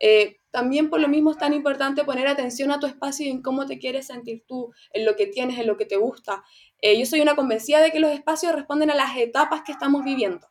Eh, 0.00 0.37
también 0.50 0.88
por 0.88 1.00
lo 1.00 1.08
mismo 1.08 1.30
es 1.30 1.38
tan 1.38 1.52
importante 1.52 2.04
poner 2.04 2.26
atención 2.26 2.70
a 2.70 2.80
tu 2.80 2.86
espacio 2.86 3.26
y 3.26 3.30
en 3.30 3.42
cómo 3.42 3.66
te 3.66 3.78
quieres 3.78 4.06
sentir 4.06 4.44
tú, 4.46 4.72
en 4.92 5.04
lo 5.04 5.16
que 5.16 5.26
tienes, 5.26 5.58
en 5.58 5.66
lo 5.66 5.76
que 5.76 5.84
te 5.84 5.96
gusta. 5.96 6.44
Eh, 6.80 6.98
yo 6.98 7.06
soy 7.06 7.20
una 7.20 7.36
convencida 7.36 7.80
de 7.80 7.90
que 7.90 8.00
los 8.00 8.10
espacios 8.12 8.54
responden 8.54 8.90
a 8.90 8.94
las 8.94 9.16
etapas 9.16 9.62
que 9.62 9.72
estamos 9.72 10.04
viviendo. 10.04 10.48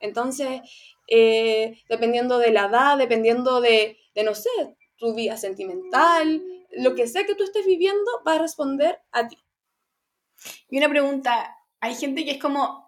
Entonces, 0.00 0.60
eh, 1.08 1.78
dependiendo 1.88 2.38
de 2.38 2.50
la 2.50 2.66
edad, 2.66 2.98
dependiendo 2.98 3.60
de, 3.60 3.98
de, 4.14 4.24
no 4.24 4.34
sé, 4.34 4.50
tu 4.96 5.14
vida 5.14 5.36
sentimental, 5.36 6.42
lo 6.72 6.94
que 6.94 7.06
sea 7.06 7.24
que 7.24 7.34
tú 7.34 7.44
estés 7.44 7.64
viviendo 7.64 8.10
va 8.26 8.34
a 8.34 8.38
responder 8.38 8.98
a 9.12 9.28
ti. 9.28 9.38
Y 10.68 10.78
una 10.78 10.88
pregunta, 10.88 11.56
hay 11.80 11.94
gente 11.94 12.24
que 12.24 12.32
es 12.32 12.38
como, 12.38 12.86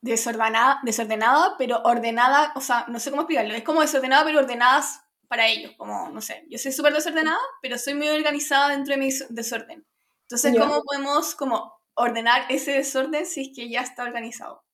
desordenada, 0.00 0.80
desordenada, 0.84 1.56
pero 1.58 1.80
ordenada, 1.84 2.52
o 2.54 2.60
sea, 2.60 2.84
no 2.88 3.00
sé 3.00 3.10
cómo 3.10 3.22
explicarlo, 3.22 3.54
es 3.54 3.64
como 3.64 3.80
desordenada, 3.80 4.24
pero 4.24 4.38
ordenadas 4.40 5.02
para 5.28 5.46
ellos, 5.46 5.72
como, 5.76 6.08
no 6.10 6.20
sé, 6.20 6.44
yo 6.48 6.58
soy 6.58 6.72
súper 6.72 6.94
desordenada, 6.94 7.38
pero 7.60 7.78
soy 7.78 7.94
muy 7.94 8.08
organizada 8.08 8.70
dentro 8.70 8.94
de 8.94 9.00
mi 9.00 9.10
desorden. 9.28 9.86
Entonces, 10.22 10.58
¿cómo 10.58 10.82
podemos 10.82 11.34
como 11.34 11.72
ordenar 11.94 12.50
ese 12.50 12.72
desorden 12.72 13.26
si 13.26 13.42
es 13.42 13.48
que 13.54 13.68
ya 13.68 13.82
está 13.82 14.04
organizado? 14.04 14.64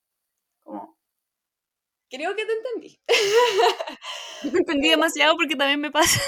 Como... 0.62 0.96
Creo 2.08 2.36
que 2.36 2.46
te 2.46 2.52
entendí. 2.52 3.00
Yo 4.44 4.52
me 4.52 4.58
entendí 4.60 4.88
demasiado 4.88 5.36
porque 5.36 5.56
también 5.56 5.80
me 5.80 5.90
pasa. 5.90 6.20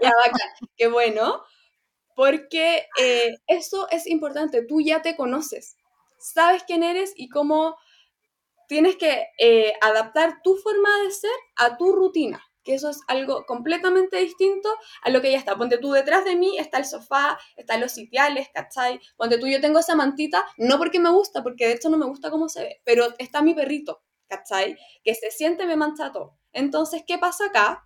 ya, 0.00 0.10
bacán. 0.10 0.50
Qué 0.76 0.88
bueno. 0.88 1.44
Porque 2.16 2.86
eh, 2.98 3.36
eso 3.46 3.88
es 3.90 4.06
importante. 4.06 4.64
Tú 4.64 4.80
ya 4.80 5.02
te 5.02 5.16
conoces. 5.16 5.76
Sabes 6.18 6.64
quién 6.64 6.82
eres 6.82 7.12
y 7.16 7.28
cómo 7.28 7.76
tienes 8.68 8.96
que 8.96 9.26
eh, 9.38 9.72
adaptar 9.80 10.40
tu 10.42 10.56
forma 10.56 10.88
de 11.04 11.10
ser 11.10 11.30
a 11.56 11.76
tu 11.76 11.92
rutina, 11.92 12.42
que 12.62 12.74
eso 12.74 12.88
es 12.88 13.00
algo 13.08 13.44
completamente 13.46 14.16
distinto 14.16 14.68
a 15.02 15.10
lo 15.10 15.20
que 15.20 15.30
ya 15.30 15.38
está. 15.38 15.56
Ponte 15.56 15.78
tú 15.78 15.92
detrás 15.92 16.24
de 16.24 16.34
mí, 16.34 16.58
está 16.58 16.78
el 16.78 16.84
sofá, 16.84 17.38
están 17.56 17.80
los 17.80 17.92
sitiales, 17.92 18.48
¿cachai? 18.52 19.00
Ponte 19.16 19.38
tú, 19.38 19.46
yo 19.46 19.60
tengo 19.60 19.78
esa 19.78 19.94
mantita, 19.94 20.44
no 20.56 20.78
porque 20.78 20.98
me 20.98 21.10
gusta, 21.10 21.42
porque 21.42 21.66
de 21.66 21.74
hecho 21.74 21.90
no 21.90 21.98
me 21.98 22.06
gusta 22.06 22.30
cómo 22.30 22.48
se 22.48 22.62
ve, 22.62 22.80
pero 22.84 23.06
está 23.18 23.42
mi 23.42 23.54
perrito, 23.54 24.02
¿cachai? 24.26 24.76
Que 25.02 25.14
se 25.14 25.30
siente, 25.30 25.66
me 25.66 25.76
mancha 25.76 26.10
todo. 26.12 26.38
Entonces, 26.52 27.02
¿qué 27.06 27.18
pasa 27.18 27.46
acá? 27.46 27.84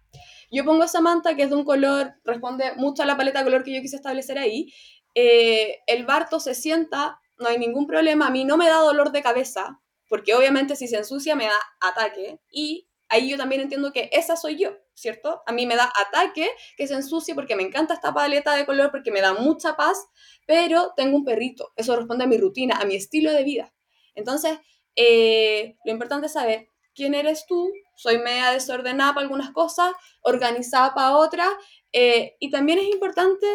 Yo 0.51 0.65
pongo 0.65 0.85
esa 0.85 1.01
manta 1.01 1.35
que 1.35 1.43
es 1.43 1.51
de 1.51 1.57
un 1.57 1.65
color, 1.65 2.15
responde 2.25 2.73
mucho 2.77 3.03
a 3.03 3.07
la 3.07 3.17
paleta 3.17 3.41
de 3.41 3.45
color 3.45 3.65
que 3.65 3.75
yo 3.75 3.83
quise 3.83 3.97
establecer 3.97 4.39
ahí. 4.39 4.73
Eh, 5.15 5.81
el 5.87 6.07
barto 6.07 6.39
se 6.39 6.55
sienta, 6.55 7.21
no 7.39 7.49
hay 7.49 7.59
ningún 7.59 7.87
problema, 7.87 8.29
a 8.29 8.31
mí 8.31 8.45
no 8.45 8.57
me 8.57 8.69
da 8.69 8.79
dolor 8.79 9.11
de 9.13 9.23
cabeza, 9.23 9.81
porque 10.09 10.35
obviamente 10.35 10.77
si 10.77 10.89
se 10.89 10.97
ensucia 10.97 11.37
me 11.37 11.47
da 11.47 11.59
ataque 11.81 12.41
y 12.51 12.89
ahí 13.09 13.31
yo 13.31 13.37
también 13.37 13.63
entiendo 13.63 13.93
que 13.93 14.11
esa 14.13 14.37
soy 14.37 14.59
yo, 14.59 14.77
¿cierto? 14.95 15.43
A 15.47 15.53
mí 15.53 15.67
me 15.67 15.77
da 15.77 15.91
ataque 16.07 16.51
que 16.77 16.87
se 16.87 16.95
ensucie 16.95 17.35
porque 17.35 17.57
me 17.57 17.63
encanta 17.63 17.95
esta 17.95 18.13
paleta 18.13 18.55
de 18.55 18.67
color, 18.67 18.91
porque 18.91 19.11
me 19.11 19.21
da 19.21 19.35
mucha 19.35 19.77
paz, 19.77 20.09
pero 20.47 20.93
tengo 20.97 21.17
un 21.17 21.25
perrito, 21.25 21.73
eso 21.77 21.97
responde 21.97 22.25
a 22.25 22.29
mi 22.29 22.37
rutina, 22.37 22.77
a 22.77 22.85
mi 22.85 22.97
estilo 22.97 23.33
de 23.33 23.45
vida. 23.45 23.75
Entonces, 24.15 24.59
eh, 24.97 25.77
lo 25.85 25.93
importante 25.93 26.27
es 26.27 26.33
saber 26.33 26.69
quién 26.95 27.15
eres 27.15 27.47
tú, 27.47 27.73
soy 27.97 28.19
media 28.19 28.51
desordenada 28.51 29.15
para 29.15 29.23
algunas 29.23 29.53
cosas, 29.53 29.93
organizada 30.23 30.95
para 30.95 31.17
otras, 31.17 31.49
eh, 31.93 32.37
y 32.41 32.51
también 32.51 32.79
es 32.79 32.87
importante, 32.87 33.47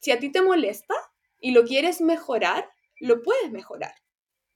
si 0.00 0.12
a 0.12 0.18
ti 0.18 0.32
te 0.32 0.40
molesta 0.40 0.94
y 1.38 1.50
lo 1.50 1.64
quieres 1.64 2.00
mejorar, 2.00 2.70
lo 3.00 3.22
puedes 3.22 3.50
mejorar. 3.50 3.94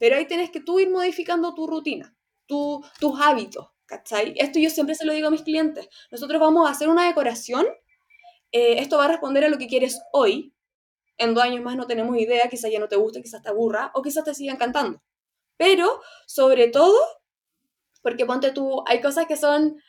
Pero 0.04 0.16
ahí 0.16 0.26
tienes 0.26 0.50
que 0.50 0.60
tú 0.60 0.78
ir 0.78 0.90
modificando 0.90 1.54
tu 1.54 1.66
rutina, 1.66 2.14
tu, 2.44 2.84
tus 3.00 3.18
hábitos, 3.18 3.68
¿cachai? 3.86 4.34
Esto 4.36 4.58
yo 4.58 4.68
siempre 4.68 4.94
se 4.94 5.06
lo 5.06 5.14
digo 5.14 5.28
a 5.28 5.30
mis 5.30 5.40
clientes. 5.40 5.88
Nosotros 6.10 6.38
vamos 6.38 6.68
a 6.68 6.72
hacer 6.72 6.90
una 6.90 7.06
decoración, 7.06 7.64
eh, 8.52 8.80
esto 8.80 8.98
va 8.98 9.06
a 9.06 9.08
responder 9.08 9.44
a 9.44 9.48
lo 9.48 9.56
que 9.56 9.66
quieres 9.66 10.02
hoy. 10.12 10.52
En 11.16 11.32
dos 11.32 11.42
años 11.42 11.62
más 11.64 11.76
no 11.76 11.86
tenemos 11.86 12.18
idea, 12.18 12.50
quizás 12.50 12.70
ya 12.70 12.80
no 12.80 12.88
te 12.88 12.96
guste, 12.96 13.22
quizás 13.22 13.40
te 13.40 13.48
aburra 13.48 13.92
o 13.94 14.02
quizás 14.02 14.24
te 14.24 14.34
siga 14.34 14.52
encantando. 14.52 15.02
Pero, 15.56 16.02
sobre 16.26 16.68
todo, 16.68 16.98
porque 18.02 18.26
ponte 18.26 18.50
tú, 18.50 18.82
hay 18.84 19.00
cosas 19.00 19.24
que 19.24 19.38
son 19.38 19.80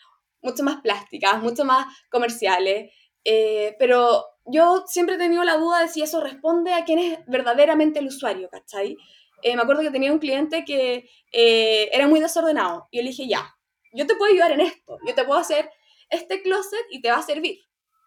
mucho 0.41 0.63
más 0.63 0.79
plásticas, 0.79 1.43
mucho 1.43 1.65
más 1.65 1.87
comerciales, 2.09 2.89
eh, 3.25 3.75
pero 3.79 4.23
yo 4.45 4.85
siempre 4.87 5.15
he 5.15 5.17
tenido 5.17 5.43
la 5.43 5.57
duda 5.57 5.81
de 5.81 5.89
si 5.89 6.01
eso 6.01 6.21
responde 6.21 6.71
a 6.71 6.85
quién 6.85 6.99
es 6.99 7.19
verdaderamente 7.27 7.99
el 7.99 8.07
usuario, 8.07 8.47
¿cachai? 8.49 8.95
Eh, 9.41 9.55
me 9.55 9.61
acuerdo 9.61 9.81
que 9.81 9.91
tenía 9.91 10.11
un 10.11 10.19
cliente 10.19 10.65
que 10.65 11.09
eh, 11.31 11.89
era 11.91 12.07
muy 12.07 12.19
desordenado 12.19 12.87
y 12.91 12.97
le 12.97 13.09
dije, 13.09 13.27
ya, 13.27 13.55
yo 13.93 14.05
te 14.07 14.15
puedo 14.15 14.31
ayudar 14.31 14.51
en 14.51 14.61
esto, 14.61 14.97
yo 15.07 15.15
te 15.15 15.23
puedo 15.23 15.39
hacer 15.39 15.69
este 16.09 16.41
closet 16.41 16.85
y 16.89 17.01
te 17.01 17.11
va 17.11 17.17
a 17.17 17.21
servir. 17.23 17.59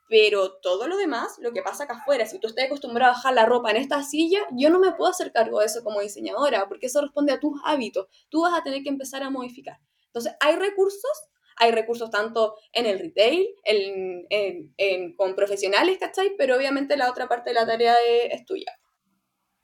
Pero 0.09 0.59
todo 0.61 0.89
lo 0.89 0.97
demás, 0.97 1.37
lo 1.39 1.53
que 1.53 1.63
pasa 1.63 1.85
acá 1.85 1.99
afuera, 1.99 2.25
si 2.25 2.39
tú 2.39 2.47
estás 2.47 2.65
acostumbrado 2.65 3.13
a 3.13 3.17
dejar 3.17 3.35
la 3.35 3.45
ropa 3.45 3.71
en 3.71 3.77
esta 3.77 4.03
silla, 4.03 4.41
yo 4.53 4.71
no 4.71 4.79
me 4.79 4.93
puedo 4.93 5.11
hacer 5.11 5.33
cargo 5.33 5.61
de 5.61 5.67
eso 5.67 5.85
como 5.85 6.01
diseñadora, 6.01 6.67
porque 6.67 6.87
eso 6.87 7.03
responde 7.03 7.33
a 7.33 7.41
tus 7.41 7.61
hábitos. 7.65 8.07
Tú 8.31 8.43
vas 8.43 8.59
a 8.59 8.63
tener 8.63 8.83
que 8.83 8.89
empezar 8.89 9.23
a 9.23 9.29
modificar. 9.29 9.79
Entonces, 10.07 10.33
hay 10.41 10.57
recursos, 10.57 11.29
hay 11.57 11.73
recursos 11.73 12.11
tanto 12.11 12.55
en 12.73 12.87
el 12.87 12.99
retail, 12.99 13.49
en, 13.65 15.15
con 15.15 15.35
profesionales, 15.35 15.99
¿cachai? 15.99 16.37
Pero 16.39 16.57
obviamente 16.57 16.97
la 16.97 17.11
otra 17.11 17.29
parte 17.29 17.51
de 17.51 17.55
la 17.55 17.67
tarea 17.67 17.95
es 18.31 18.47
tuya. 18.47 18.73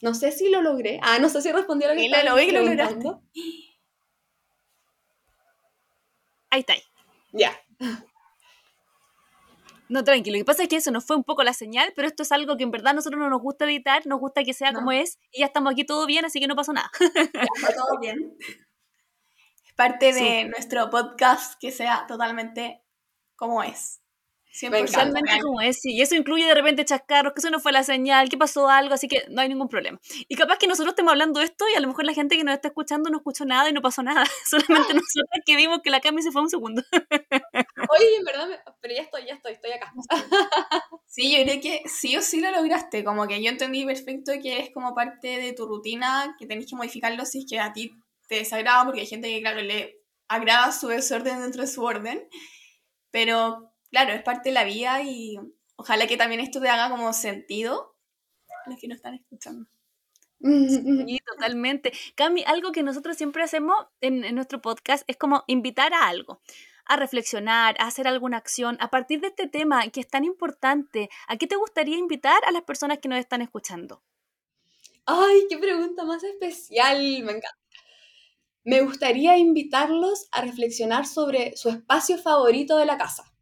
No 0.04 0.12
sé 0.12 0.32
si 0.32 0.50
lo 0.50 0.61
logré. 0.61 1.00
Ah, 1.02 1.18
no 1.18 1.30
sé 1.30 1.40
si 1.40 1.50
respondí 1.50 1.87
a 1.87 1.88
lo 1.88 1.94
que 1.94 2.04
estaba 2.04 2.25
lo 2.25 2.34
preguntando. 2.34 3.23
Ahí 6.50 6.61
está. 6.61 6.75
Ya. 7.32 7.58
No, 9.88 10.04
tranquilo. 10.04 10.37
Lo 10.37 10.42
que 10.42 10.44
pasa 10.44 10.64
es 10.64 10.68
que 10.68 10.76
eso 10.76 10.90
nos 10.90 11.06
fue 11.06 11.16
un 11.16 11.25
poco 11.25 11.42
la 11.42 11.54
señal, 11.54 11.94
pero 11.96 12.06
esto 12.06 12.23
es 12.23 12.32
algo 12.32 12.58
que 12.58 12.64
en 12.64 12.70
verdad 12.70 12.88
a 12.88 12.92
nosotros 12.92 13.18
no 13.18 13.30
nos 13.30 13.40
gusta 13.40 13.64
editar, 13.64 14.06
nos 14.06 14.20
gusta 14.20 14.44
que 14.44 14.52
sea 14.52 14.75
como 14.75 14.92
es, 14.92 15.18
y 15.32 15.40
ya 15.40 15.46
estamos 15.46 15.73
aquí 15.73 15.84
todo 15.84 16.04
bien, 16.04 16.26
así 16.26 16.38
que 16.38 16.49
no 16.49 16.54
pasó 16.54 16.75
nada. 16.75 16.90
está 17.00 17.75
todo 17.75 17.99
bien. 17.99 18.37
Es 19.66 19.73
parte 19.75 20.12
de 20.12 20.44
nuestro 20.50 20.90
podcast 20.90 21.58
que 21.58 21.70
sea 21.70 22.04
totalmente 22.06 22.82
como 23.37 23.62
es. 23.62 24.03
100% 24.54 25.42
como 25.42 25.61
es, 25.61 25.84
y 25.84 26.00
eso 26.00 26.14
incluye 26.14 26.46
de 26.46 26.54
repente 26.54 26.84
chascarros, 26.84 27.32
que 27.32 27.40
eso 27.40 27.50
no 27.50 27.58
fue 27.58 27.73
la 27.73 27.82
señal, 27.82 28.28
que 28.28 28.38
pasó 28.38 28.68
algo, 28.68 28.94
así 28.94 29.08
que 29.08 29.25
no 29.28 29.40
hay 29.40 29.49
ningún 29.49 29.68
problema. 29.68 29.99
Y 30.28 30.37
capaz 30.37 30.58
que 30.58 30.68
nosotros 30.68 30.92
estemos 30.92 31.11
hablando 31.11 31.40
esto 31.40 31.64
y 31.73 31.76
a 31.76 31.80
lo 31.80 31.88
mejor 31.88 32.04
la 32.04 32.14
gente 32.14 32.37
que 32.37 32.44
nos 32.44 32.54
está 32.54 32.68
escuchando 32.68 33.11
no 33.11 33.16
escuchó 33.16 33.44
nada 33.44 33.68
y 33.68 33.73
no 33.73 33.82
pasó 33.82 34.04
nada, 34.04 34.25
solamente 34.46 34.94
nosotros 34.94 35.40
que 35.44 35.56
vimos 35.56 35.80
que 35.82 35.90
la 35.90 36.00
Cami 36.00 36.23
se 36.23 36.30
fue 36.30 36.42
un 36.42 36.50
segundo. 36.50 36.82
Oye, 36.92 38.16
en 38.18 38.25
verdad, 38.25 38.49
pero 38.80 38.94
ya 38.94 39.02
estoy, 39.02 39.26
ya 39.26 39.34
estoy, 39.34 39.54
estoy 39.54 39.73
acá. 39.73 39.92
Sí, 41.06 41.37
yo 41.37 41.44
creo 41.44 41.61
que 41.61 41.82
sí 41.87 42.16
o 42.16 42.23
sí 42.23 42.40
lo 42.40 42.50
lograste, 42.52 43.02
como 43.02 43.26
que 43.26 43.42
yo 43.42 43.50
entendí 43.50 43.84
perfecto 43.84 44.32
que 44.40 44.61
es 44.61 44.70
como 44.73 44.94
parte 44.94 45.38
de 45.38 45.52
tu 45.52 45.66
rutina, 45.66 46.37
que 46.38 46.46
tenés 46.46 46.66
que 46.68 46.76
modificarlo 46.76 47.25
si 47.25 47.40
es 47.40 47.46
que 47.49 47.58
a 47.58 47.73
ti 47.73 47.92
te 48.28 48.37
desagrada, 48.37 48.84
porque 48.84 49.00
hay 49.00 49.06
gente 49.06 49.28
que, 49.28 49.40
claro, 49.40 49.61
le 49.62 50.00
agrada 50.28 50.70
su 50.73 50.88
desorden 50.88 51.40
dentro 51.40 51.62
de 51.62 51.68
su 51.68 51.82
orden, 51.82 52.28
pero 53.11 53.74
claro, 53.94 54.12
es 54.12 54.24
parte 54.24 54.48
de 54.48 54.54
la 54.54 54.64
vida 54.64 55.02
y 55.02 55.38
ojalá 55.76 56.08
que 56.08 56.16
también 56.16 56.40
esto 56.40 56.60
te 56.60 56.68
haga 56.68 56.90
como 56.90 57.12
sentido 57.12 57.94
a 58.66 58.70
los 58.70 58.80
que 58.80 58.88
nos 58.88 58.96
están 58.96 59.14
escuchando. 59.14 59.68
Sí, 60.40 61.20
totalmente. 61.26 61.92
Cami, 62.16 62.42
algo 62.44 62.72
que 62.72 62.82
nosotros 62.82 63.16
siempre 63.16 63.44
hacemos 63.44 63.86
en, 64.00 64.24
en, 64.24 64.34
nuestro 64.34 64.60
podcast 64.60 65.04
es 65.06 65.16
como 65.16 65.44
invitar 65.46 65.94
a 65.94 66.08
algo, 66.08 66.40
a 66.86 66.96
reflexionar, 66.96 67.76
a 67.78 67.86
hacer 67.86 68.08
alguna 68.08 68.36
acción 68.36 68.76
a 68.80 68.90
partir 68.90 69.20
de 69.20 69.28
este 69.28 69.46
tema 69.46 69.86
que 69.90 70.00
es 70.00 70.08
tan 70.08 70.24
importante. 70.24 71.08
¿A 71.28 71.36
qué 71.36 71.46
te 71.46 71.54
gustaría 71.54 71.96
invitar 71.96 72.44
a 72.46 72.50
las 72.50 72.62
personas 72.62 72.98
que 72.98 73.08
nos 73.08 73.20
están 73.20 73.42
escuchando? 73.42 74.02
Ay, 75.06 75.46
qué 75.48 75.56
pregunta 75.56 76.04
más 76.04 76.24
especial, 76.24 76.98
me 77.22 77.30
encanta. 77.30 77.58
Me 78.64 78.80
gustaría 78.80 79.38
invitarlos 79.38 80.26
a 80.32 80.40
reflexionar 80.40 81.06
sobre 81.06 81.56
su 81.56 81.68
espacio 81.68 82.18
favorito 82.18 82.76
de 82.76 82.86
la 82.86 82.98
casa. 82.98 83.33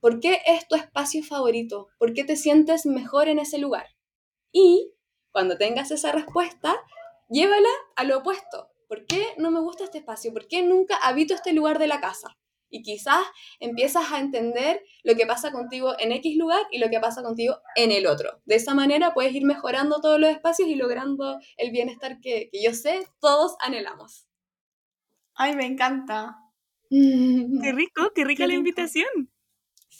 ¿Por 0.00 0.18
qué 0.20 0.40
es 0.46 0.66
tu 0.66 0.76
espacio 0.76 1.22
favorito? 1.22 1.88
¿Por 1.98 2.14
qué 2.14 2.24
te 2.24 2.36
sientes 2.36 2.86
mejor 2.86 3.28
en 3.28 3.38
ese 3.38 3.58
lugar? 3.58 3.86
Y 4.50 4.94
cuando 5.30 5.58
tengas 5.58 5.90
esa 5.90 6.10
respuesta, 6.10 6.74
llévala 7.28 7.68
a 7.96 8.04
lo 8.04 8.18
opuesto. 8.18 8.70
¿Por 8.88 9.06
qué 9.06 9.24
no 9.36 9.50
me 9.50 9.60
gusta 9.60 9.84
este 9.84 9.98
espacio? 9.98 10.32
¿Por 10.32 10.48
qué 10.48 10.62
nunca 10.62 10.96
habito 10.96 11.34
este 11.34 11.52
lugar 11.52 11.78
de 11.78 11.86
la 11.86 12.00
casa? 12.00 12.36
Y 12.70 12.82
quizás 12.82 13.22
empiezas 13.58 14.10
a 14.10 14.20
entender 14.20 14.82
lo 15.02 15.16
que 15.16 15.26
pasa 15.26 15.52
contigo 15.52 15.94
en 15.98 16.12
X 16.12 16.36
lugar 16.36 16.62
y 16.70 16.78
lo 16.78 16.88
que 16.88 16.98
pasa 16.98 17.22
contigo 17.22 17.58
en 17.76 17.92
el 17.92 18.06
otro. 18.06 18.40
De 18.46 18.54
esa 18.54 18.74
manera 18.74 19.12
puedes 19.12 19.34
ir 19.34 19.44
mejorando 19.44 20.00
todos 20.00 20.18
los 20.18 20.30
espacios 20.30 20.68
y 20.68 20.76
logrando 20.76 21.38
el 21.56 21.72
bienestar 21.72 22.20
que, 22.20 22.48
yo 22.52 22.72
sé 22.72 23.06
todos 23.20 23.56
anhelamos. 23.60 24.26
Ay, 25.34 25.54
me 25.56 25.66
encanta. 25.66 26.36
Qué 26.90 27.72
rico, 27.72 28.10
qué 28.14 28.24
rica 28.24 28.46
la 28.46 28.54
invitación. 28.54 29.30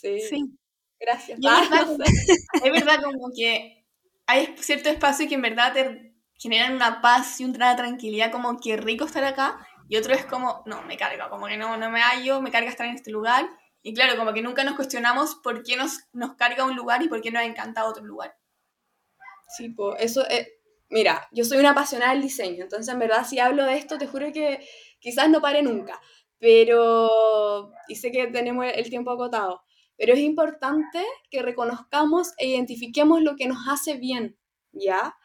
Sí. 0.01 0.57
Gracias. 0.99 1.39
es, 2.63 2.71
verdad, 2.71 3.01
como 3.03 3.31
que 3.35 3.85
hay 4.27 4.55
cierto 4.59 4.89
espacio 4.89 5.27
que 5.27 5.35
en 5.35 5.41
verdad 5.41 5.73
te 5.73 6.13
generan 6.35 6.73
una 6.73 7.01
paz 7.01 7.39
y 7.39 7.45
una 7.45 7.75
tranquilidad, 7.75 8.31
como 8.31 8.59
que 8.59 8.77
rico 8.77 9.05
estar 9.05 9.23
acá, 9.23 9.65
y 9.87 9.97
otro 9.97 10.13
es 10.13 10.25
como, 10.25 10.63
no, 10.65 10.81
me 10.83 10.97
carga, 10.97 11.29
como 11.29 11.47
que 11.47 11.57
no, 11.57 11.77
no 11.77 11.89
me 11.89 12.01
hallo, 12.01 12.41
me 12.41 12.51
carga 12.51 12.69
estar 12.69 12.87
en 12.87 12.95
este 12.95 13.11
lugar, 13.11 13.47
y 13.83 13.93
claro, 13.93 14.17
como 14.17 14.33
que 14.33 14.41
nunca 14.41 14.63
nos 14.63 14.75
cuestionamos 14.75 15.35
por 15.35 15.63
qué 15.63 15.75
nos, 15.75 15.99
nos 16.13 16.35
carga 16.35 16.65
un 16.65 16.75
lugar 16.75 17.01
y 17.01 17.09
por 17.09 17.21
qué 17.21 17.31
nos 17.31 17.43
encanta 17.43 17.85
otro 17.85 18.03
lugar. 18.03 18.35
Sí, 19.57 19.69
pues 19.69 20.01
eso 20.01 20.27
es, 20.29 20.47
mira, 20.89 21.27
yo 21.31 21.43
soy 21.43 21.59
una 21.59 21.71
apasionada 21.71 22.13
del 22.13 22.21
diseño, 22.21 22.63
entonces 22.63 22.91
en 22.93 22.99
verdad 22.99 23.25
si 23.25 23.39
hablo 23.39 23.65
de 23.65 23.77
esto, 23.77 23.97
te 23.97 24.07
juro 24.07 24.31
que 24.31 24.65
quizás 24.99 25.29
no 25.29 25.41
pare 25.41 25.61
nunca, 25.63 25.99
pero, 26.39 27.71
y 27.87 27.95
sé 27.95 28.11
que 28.11 28.27
tenemos 28.27 28.65
el 28.73 28.89
tiempo 28.89 29.11
acotado, 29.11 29.63
pero 30.01 30.13
es 30.15 30.19
importante 30.19 31.05
que 31.29 31.43
reconozcamos 31.43 32.33
e 32.39 32.47
identifiquemos 32.47 33.21
lo 33.21 33.35
que 33.35 33.45
nos 33.47 33.67
hace 33.67 33.97
bien, 33.97 34.35
¿ya? 34.71 35.15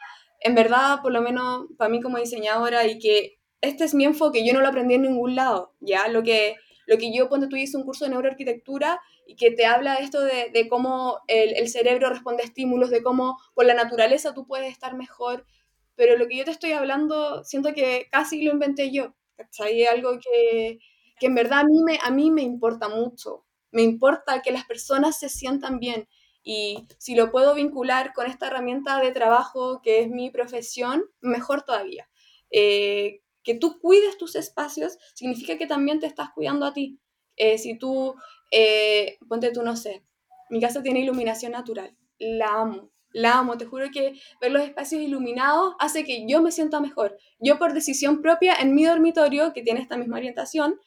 en 0.40 0.54
verdad, 0.54 1.00
por 1.02 1.12
lo 1.12 1.22
menos 1.22 1.66
para 1.78 1.90
mí 1.90 2.00
como 2.00 2.18
diseñadora, 2.18 2.86
y 2.86 2.98
que 2.98 3.38
este 3.60 3.84
es 3.84 3.94
mi 3.94 4.04
enfoque, 4.04 4.46
yo 4.46 4.52
no 4.52 4.60
lo 4.60 4.68
aprendí 4.68 4.94
en 4.94 5.02
ningún 5.02 5.34
lado, 5.34 5.74
¿ya? 5.80 6.08
Lo 6.08 6.22
que, 6.22 6.56
lo 6.86 6.98
que 6.98 7.12
yo, 7.12 7.28
cuando 7.28 7.48
tú 7.48 7.56
hice 7.56 7.76
un 7.76 7.84
curso 7.84 8.04
de 8.04 8.10
neuroarquitectura 8.10 9.00
y 9.26 9.36
que 9.36 9.50
te 9.50 9.66
habla 9.66 9.96
de 9.96 10.04
esto 10.04 10.20
de, 10.20 10.50
de 10.52 10.68
cómo 10.68 11.20
el, 11.26 11.56
el, 11.56 11.68
cerebro 11.68 12.10
responde 12.10 12.42
a 12.42 12.46
estímulos, 12.46 12.90
de 12.90 13.02
cómo 13.02 13.38
con 13.54 13.66
la 13.66 13.74
naturaleza 13.74 14.34
tú 14.34 14.46
puedes 14.46 14.70
estar 14.70 14.94
mejor, 14.94 15.46
pero 15.94 16.16
lo 16.16 16.28
que 16.28 16.36
yo 16.36 16.44
te 16.44 16.50
estoy 16.50 16.72
hablando, 16.72 17.42
siento 17.44 17.72
que 17.72 18.08
casi 18.12 18.42
lo 18.42 18.52
inventé 18.52 18.92
yo, 18.92 19.14
¿cachai? 19.36 19.86
Algo 19.86 20.18
que, 20.20 20.78
que 21.18 21.26
en 21.26 21.34
verdad 21.34 21.60
a 21.60 21.64
mí, 21.64 21.82
me, 21.82 21.98
a 22.04 22.10
mí 22.10 22.30
me 22.30 22.42
importa 22.42 22.88
mucho, 22.88 23.45
me 23.76 23.82
importa 23.82 24.40
que 24.40 24.52
las 24.52 24.64
personas 24.64 25.18
se 25.18 25.28
sientan 25.28 25.78
bien 25.78 26.08
y 26.42 26.86
si 26.96 27.14
lo 27.14 27.30
puedo 27.30 27.54
vincular 27.54 28.14
con 28.14 28.26
esta 28.26 28.46
herramienta 28.46 28.98
de 29.00 29.12
trabajo 29.12 29.82
que 29.82 30.00
es 30.00 30.08
mi 30.08 30.30
profesión, 30.30 31.04
mejor 31.20 31.60
todavía. 31.60 32.08
Eh, 32.50 33.20
que 33.42 33.54
tú 33.54 33.78
cuides 33.78 34.16
tus 34.16 34.34
espacios 34.34 34.96
significa 35.12 35.58
que 35.58 35.66
también 35.66 36.00
te 36.00 36.06
estás 36.06 36.30
cuidando 36.30 36.64
a 36.64 36.72
ti. 36.72 36.98
Eh, 37.36 37.58
si 37.58 37.76
tú, 37.76 38.14
eh, 38.50 39.18
ponte 39.28 39.52
tú, 39.52 39.62
no 39.62 39.76
sé, 39.76 40.06
mi 40.48 40.58
casa 40.58 40.82
tiene 40.82 41.00
iluminación 41.00 41.52
natural, 41.52 41.94
la 42.18 42.54
amo, 42.54 42.92
la 43.12 43.40
amo, 43.40 43.58
te 43.58 43.66
juro 43.66 43.90
que 43.92 44.18
ver 44.40 44.52
los 44.52 44.62
espacios 44.62 45.02
iluminados 45.02 45.74
hace 45.80 46.02
que 46.04 46.26
yo 46.26 46.40
me 46.40 46.50
sienta 46.50 46.80
mejor. 46.80 47.18
Yo 47.40 47.58
por 47.58 47.74
decisión 47.74 48.22
propia 48.22 48.54
en 48.54 48.74
mi 48.74 48.86
dormitorio, 48.86 49.52
que 49.52 49.60
tiene 49.60 49.82
esta 49.82 49.98
misma 49.98 50.16
orientación, 50.16 50.80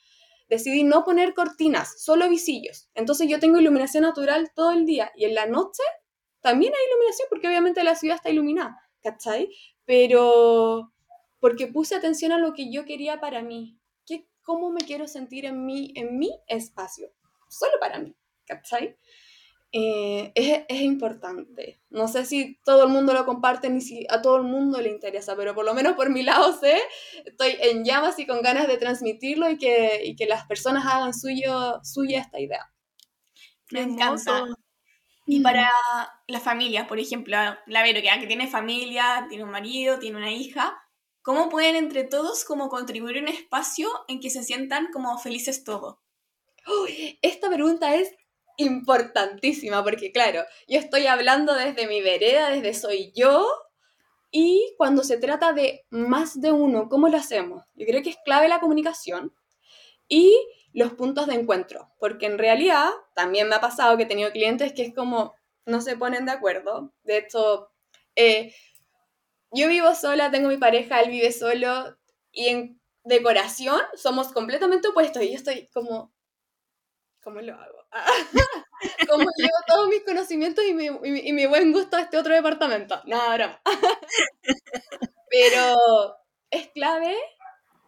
decidí 0.50 0.84
no 0.84 1.03
poner 1.06 1.34
cortinas, 1.34 2.01
solo 2.03 2.27
visillos. 2.27 2.89
Entonces 2.96 3.29
yo 3.29 3.39
tengo 3.39 3.60
iluminación 3.60 4.03
natural 4.03 4.51
todo 4.56 4.72
el 4.72 4.86
día 4.86 5.12
y 5.15 5.25
en 5.25 5.36
la 5.36 5.46
noche 5.46 5.84
también 6.41 6.74
hay 6.74 6.88
iluminación 6.89 7.27
porque 7.29 7.48
obviamente 7.48 7.84
la 7.84 7.96
ciudad 7.96 8.15
está 8.15 8.29
iluminada, 8.29 8.77
¿cachai? 9.01 9.50
Pero 9.86 10.91
porque 11.39 11.68
puse 11.68 11.96
atención 11.96 12.32
a 12.32 12.39
lo 12.39 12.53
que 12.53 12.72
yo 12.72 12.86
quería 12.86 13.20
para 13.20 13.41
mí, 13.41 13.79
que, 14.06 14.27
cómo 14.41 14.72
me 14.72 14.82
quiero 14.82 15.08
sentir 15.08 15.46
en 15.46 15.65
mí, 15.65 15.94
en 15.96 16.18
mi 16.18 16.32
espacio, 16.48 17.12
solo 17.50 17.74
para 17.79 18.00
mí, 18.00 18.15
¿cachai? 18.46 18.98
Eh, 19.71 20.31
es, 20.33 20.63
es, 20.67 20.81
importante. 20.81 21.79
No 21.89 22.07
sé 22.07 22.25
si 22.25 22.59
todo 22.65 22.83
el 22.83 22.89
mundo 22.89 23.13
lo 23.13 23.25
comparte 23.25 23.69
ni 23.69 23.81
si 23.81 24.05
a 24.09 24.21
todo 24.21 24.38
el 24.38 24.43
mundo 24.43 24.81
le 24.81 24.89
interesa, 24.89 25.35
pero 25.35 25.53
por 25.53 25.63
lo 25.63 25.75
menos 25.75 25.93
por 25.93 26.09
mi 26.09 26.23
lado 26.23 26.57
sé, 26.59 26.79
estoy 27.23 27.55
en 27.61 27.85
llamas 27.85 28.17
y 28.17 28.25
con 28.25 28.41
ganas 28.41 28.67
de 28.67 28.77
transmitirlo 28.77 29.49
y 29.49 29.57
que, 29.57 30.01
y 30.03 30.15
que 30.15 30.25
las 30.25 30.45
personas 30.47 30.85
hagan 30.85 31.13
suyo, 31.13 31.79
suya 31.83 32.21
esta 32.21 32.39
idea. 32.39 32.71
Me 33.71 33.81
encanta. 33.81 34.45
Y 35.27 35.41
para 35.41 35.69
la 36.27 36.39
familia, 36.39 36.88
por 36.88 36.97
ejemplo, 36.97 37.38
la 37.67 37.83
Vero, 37.83 38.01
que, 38.01 38.09
que 38.19 38.27
tiene 38.27 38.47
familia, 38.47 39.27
tiene 39.29 39.43
un 39.43 39.51
marido, 39.51 39.99
tiene 39.99 40.17
una 40.17 40.31
hija, 40.31 40.75
¿Cómo 41.21 41.49
pueden 41.49 41.75
entre 41.75 42.05
todos 42.05 42.45
como 42.45 42.69
contribuir 42.69 43.21
un 43.21 43.27
espacio 43.27 43.89
en 44.07 44.19
que 44.19 44.29
se 44.29 44.43
sientan 44.43 44.88
como 44.91 45.17
felices 45.19 45.63
todos? 45.63 45.97
esta 47.21 47.49
pregunta 47.49 47.95
es 47.95 48.11
importantísima 48.60 49.84
porque 49.84 50.12
claro, 50.12 50.44
yo 50.68 50.80
estoy 50.80 51.08
hablando 51.08 51.54
desde 51.54 51.88
mi 51.88 52.01
vereda, 52.01 52.50
desde 52.50 52.74
soy 52.74 53.12
yo, 53.16 53.48
y 54.32 54.75
cuando 54.78 55.04
se 55.04 55.18
trata 55.18 55.54
de 55.54 55.86
más 55.89 56.39
de 56.39 56.51
uno, 56.51 56.88
¿cómo 56.89 57.10
lo 57.10 57.18
hacemos? 57.18 57.66
Yo 57.74 57.86
creo 57.88 58.04
que 58.04 58.12
es 58.12 58.18
clave 58.24 58.48
la 58.48 58.60
comunicación 58.60 59.34
y 60.08 60.36
los 60.74 60.94
puntos 60.94 61.25
de 61.28 61.36
encuentro, 61.36 61.89
porque 62.00 62.28
en 62.28 62.38
realidad 62.38 62.89
también 63.16 63.50
me 63.50 63.56
ha 63.56 63.62
pasado 63.62 63.98
que 63.98 64.04
he 64.04 64.08
tenido 64.08 64.32
clientes 64.32 64.74
que 64.74 64.84
es 64.84 64.94
como 64.94 65.34
no 65.66 65.82
se 65.82 65.98
ponen 65.98 66.25
de 66.25 66.32
acuerdo. 66.32 66.94
De 67.04 67.18
hecho, 67.18 67.72
eh, 68.16 68.54
yo 69.51 69.68
vivo 69.68 69.96
sola, 69.96 70.30
tengo 70.32 70.50
mi 70.50 70.58
pareja, 70.58 71.00
él 71.01 71.10
vive 71.10 71.32
solo 71.32 71.98
y 72.32 72.48
en 72.50 72.82
decoración 73.04 73.80
somos 73.96 74.32
completamente 74.32 74.89
opuestos 74.89 75.24
y 75.24 75.30
yo 75.30 75.36
estoy 75.36 75.68
como, 75.74 76.13
¿cómo 77.24 77.42
lo 77.42 77.56
hago? 77.56 77.78
¿Cómo 79.10 79.25
llevo 79.38 79.58
todos 79.67 79.88
mis 79.88 80.03
conocimientos 80.03 80.63
y 80.65 80.74
mi, 80.74 80.86
y 80.86 81.46
buen 81.48 81.72
gusto 81.72 81.98
a 81.98 82.01
este 82.01 82.17
otro 82.17 82.34
departamento? 82.34 83.01
Nada, 83.05 83.36
broma. 83.36 83.62
Pero 85.30 86.15
es 86.49 86.67
clave 86.69 87.15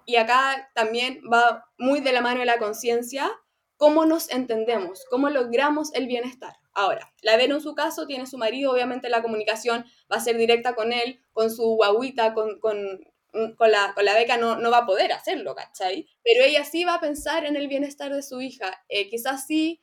y 0.06 0.16
acá 0.18 0.70
también 0.74 1.22
va 1.32 1.66
muy 1.78 2.02
de 2.02 2.12
la 2.12 2.22
mano 2.22 2.40
de 2.40 2.46
la 2.46 2.60
conciencia 2.60 3.32
cómo 3.78 4.06
nos 4.06 4.30
entendemos, 4.30 5.06
cómo 5.10 5.30
logramos 5.30 5.92
el 5.96 6.06
bienestar. 6.06 6.54
Ahora, 6.74 7.12
la 7.24 7.36
Vero 7.36 7.56
en 7.56 7.62
su 7.62 7.74
caso 7.74 8.06
tiene 8.06 8.28
su 8.28 8.38
marido, 8.38 8.72
obviamente 8.72 9.10
la 9.10 9.24
comunicación 9.24 9.86
va 10.12 10.18
a 10.18 10.22
ser 10.22 10.38
directa 10.38 10.76
con 10.76 10.94
él, 10.94 11.20
con 11.34 11.50
su 11.50 11.64
guaguita, 11.76 12.36
con, 12.36 12.60
con, 12.60 12.78
con, 13.58 13.72
la, 13.72 13.94
con 13.96 14.06
la 14.06 14.14
beca 14.14 14.38
no, 14.38 14.58
no 14.58 14.70
va 14.70 14.80
a 14.80 14.86
poder 14.86 15.12
hacerlo, 15.12 15.56
¿cachai? 15.56 16.08
Pero 16.24 16.44
ella 16.44 16.64
sí 16.64 16.86
va 16.86 16.96
a 16.96 17.00
pensar 17.00 17.46
en 17.46 17.56
el 17.56 17.68
bienestar 17.68 18.14
de 18.14 18.22
su 18.22 18.40
hija. 18.40 18.84
Eh, 18.88 19.10
quizás 19.10 19.48
sí 19.48 19.82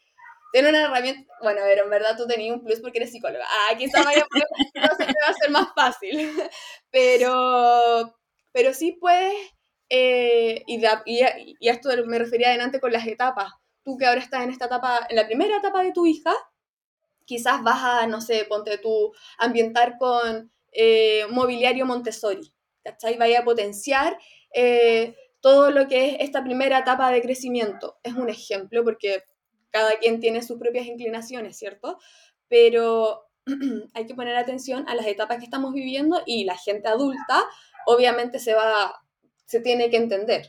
tiene 0.53 0.71
una 0.71 0.83
herramienta, 0.85 1.33
bueno, 1.43 1.61
a 1.63 1.65
ver, 1.65 1.79
en 1.79 1.91
verdad 1.91 2.17
tú 2.17 2.27
tenías 2.27 2.55
un 2.57 2.65
plus 2.65 2.81
porque 2.81 2.99
eres 2.99 3.13
psicóloga. 3.13 3.45
Ah, 3.49 3.77
quizás 3.77 4.05
vaya 4.05 4.23
a 4.23 4.81
no 4.81 4.97
te 4.97 5.05
va 5.05 5.29
a 5.29 5.35
ser 5.35 5.51
más 5.51 5.69
fácil. 5.75 6.13
Pero, 6.91 8.15
pero 8.53 8.73
sí 8.75 8.93
puedes, 9.01 9.35
eh, 9.91 10.63
y, 10.67 10.83
y, 11.07 11.21
y 11.61 11.69
a 11.69 11.73
esto 11.73 11.91
me 12.07 12.19
refería 12.19 12.49
adelante 12.49 12.81
con 12.81 12.93
las 12.93 13.07
etapas. 13.07 13.53
Tú 13.85 13.97
que 13.99 14.07
ahora 14.07 14.21
estás 14.21 14.43
en 14.45 14.51
esta 14.51 14.67
etapa, 14.67 15.07
en 15.09 15.17
la 15.17 15.27
primera 15.27 15.59
etapa 15.59 15.83
de 15.83 15.93
tu 15.93 16.07
hija, 16.07 16.33
quizás 17.27 17.63
vas 17.63 17.83
a, 17.83 18.07
no 18.07 18.21
sé, 18.21 18.45
ponte 18.49 18.79
tú, 18.79 19.13
ambientar 19.39 19.99
con 19.99 20.51
eh, 20.73 21.27
mobiliario 21.31 21.87
Montessori, 21.87 22.53
¿cachai? 22.83 23.17
Vaya 23.19 23.41
a 23.41 23.45
potenciar 23.45 24.19
eh, 24.55 25.15
todo 25.41 25.71
lo 25.71 25.89
que 25.89 26.11
es 26.11 26.17
esta 26.21 26.43
primera 26.43 26.79
etapa 26.81 27.11
de 27.11 27.21
crecimiento. 27.23 27.99
Es 28.03 28.15
un 28.15 28.29
ejemplo 28.29 28.83
porque 28.85 29.23
cada 29.71 29.99
quien 29.99 30.21
tiene 30.21 30.43
sus 30.43 30.59
propias 30.59 30.87
inclinaciones, 30.87 31.57
¿cierto? 31.57 31.99
Pero 32.49 33.29
hay 33.95 34.07
que 34.07 34.15
poner 34.15 34.37
atención 34.37 34.89
a 34.89 34.95
las 34.95 35.07
etapas 35.07 35.39
que 35.39 35.45
estamos 35.45 35.73
viviendo 35.73 36.23
y 36.27 36.45
la 36.45 36.57
gente 36.57 36.89
adulta 36.89 37.47
obviamente 37.87 38.39
se 38.39 38.55
va, 38.55 39.01
se 39.47 39.61
tiene 39.61 39.89
que 39.89 39.97
entender, 39.97 40.47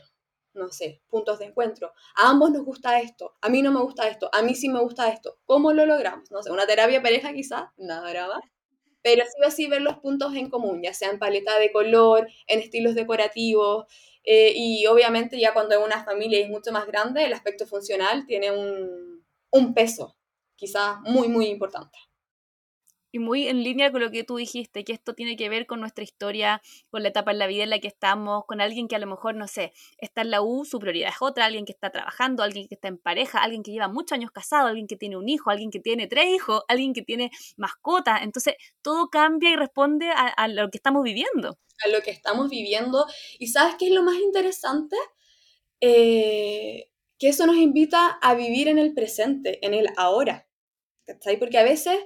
no 0.52 0.68
sé, 0.68 1.00
puntos 1.08 1.38
de 1.38 1.46
encuentro. 1.46 1.92
A 2.16 2.28
ambos 2.28 2.50
nos 2.50 2.64
gusta 2.64 3.00
esto, 3.00 3.36
a 3.40 3.48
mí 3.48 3.62
no 3.62 3.72
me 3.72 3.80
gusta 3.80 4.08
esto, 4.08 4.28
a 4.32 4.42
mí 4.42 4.54
sí 4.54 4.68
me 4.68 4.80
gusta 4.80 5.08
esto. 5.08 5.38
¿Cómo 5.46 5.72
lo 5.72 5.86
logramos? 5.86 6.30
No 6.30 6.42
sé, 6.42 6.50
una 6.50 6.66
terapia 6.66 7.02
pareja 7.02 7.32
quizás, 7.32 7.64
nada 7.78 8.08
grava. 8.10 8.40
Pero 9.02 9.24
sí 9.24 9.46
o 9.46 9.50
sí 9.50 9.66
ver 9.66 9.80
los 9.80 9.96
puntos 10.00 10.34
en 10.34 10.50
común, 10.50 10.82
ya 10.82 10.92
sea 10.92 11.10
en 11.10 11.18
paleta 11.18 11.58
de 11.58 11.72
color, 11.72 12.28
en 12.46 12.60
estilos 12.60 12.94
decorativos, 12.94 13.86
eh, 14.24 14.52
y 14.54 14.86
obviamente 14.86 15.40
ya 15.40 15.54
cuando 15.54 15.74
es 15.74 15.82
una 15.82 16.04
familia 16.04 16.40
es 16.40 16.50
mucho 16.50 16.72
más 16.72 16.86
grande, 16.86 17.24
el 17.24 17.32
aspecto 17.32 17.66
funcional 17.66 18.26
tiene 18.26 18.50
un, 18.50 19.09
un 19.50 19.74
peso, 19.74 20.16
quizás 20.56 21.00
muy, 21.02 21.28
muy 21.28 21.46
importante 21.46 21.98
y 23.12 23.18
muy 23.18 23.48
en 23.48 23.62
línea 23.62 23.90
con 23.90 24.00
lo 24.00 24.10
que 24.10 24.24
tú 24.24 24.36
dijiste, 24.36 24.84
que 24.84 24.92
esto 24.92 25.14
tiene 25.14 25.36
que 25.36 25.48
ver 25.48 25.66
con 25.66 25.80
nuestra 25.80 26.04
historia, 26.04 26.62
con 26.90 27.02
la 27.02 27.08
etapa 27.08 27.32
en 27.32 27.38
la 27.38 27.46
vida 27.46 27.64
en 27.64 27.70
la 27.70 27.80
que 27.80 27.88
estamos, 27.88 28.44
con 28.46 28.60
alguien 28.60 28.88
que 28.88 28.96
a 28.96 28.98
lo 28.98 29.06
mejor, 29.06 29.34
no 29.34 29.48
sé, 29.48 29.72
está 29.98 30.22
en 30.22 30.30
la 30.30 30.42
U, 30.42 30.64
su 30.64 30.78
prioridad 30.78 31.10
es 31.10 31.16
otra, 31.20 31.46
alguien 31.46 31.64
que 31.64 31.72
está 31.72 31.90
trabajando, 31.90 32.42
alguien 32.42 32.68
que 32.68 32.74
está 32.74 32.88
en 32.88 32.98
pareja, 32.98 33.42
alguien 33.42 33.62
que 33.62 33.72
lleva 33.72 33.88
muchos 33.88 34.12
años 34.12 34.30
casado, 34.30 34.68
alguien 34.68 34.86
que 34.86 34.96
tiene 34.96 35.16
un 35.16 35.28
hijo, 35.28 35.50
alguien 35.50 35.70
que 35.70 35.80
tiene 35.80 36.06
tres 36.06 36.26
hijos, 36.28 36.62
alguien 36.68 36.92
que 36.92 37.02
tiene 37.02 37.30
mascota. 37.56 38.18
Entonces, 38.22 38.54
todo 38.82 39.08
cambia 39.08 39.50
y 39.50 39.56
responde 39.56 40.10
a, 40.10 40.48
lo 40.48 40.70
que 40.70 40.78
estamos 40.78 41.02
viviendo. 41.02 41.58
A 41.84 41.88
lo 41.88 42.00
que 42.02 42.10
estamos 42.10 42.48
viviendo. 42.48 43.06
¿Y 43.38 43.48
sabes 43.48 43.74
qué 43.78 43.86
es 43.86 43.92
lo 43.92 44.02
más 44.02 44.16
interesante? 44.16 44.96
Eh, 45.80 46.90
que 47.20 47.28
eso 47.28 47.46
nos 47.46 47.56
invita 47.56 48.18
a 48.20 48.34
vivir 48.34 48.66
en 48.66 48.78
el 48.78 48.94
presente, 48.94 49.64
en 49.64 49.74
el 49.74 49.90
ahora. 49.96 50.48
Porque 51.38 51.58
a 51.58 51.62
veces 51.62 51.98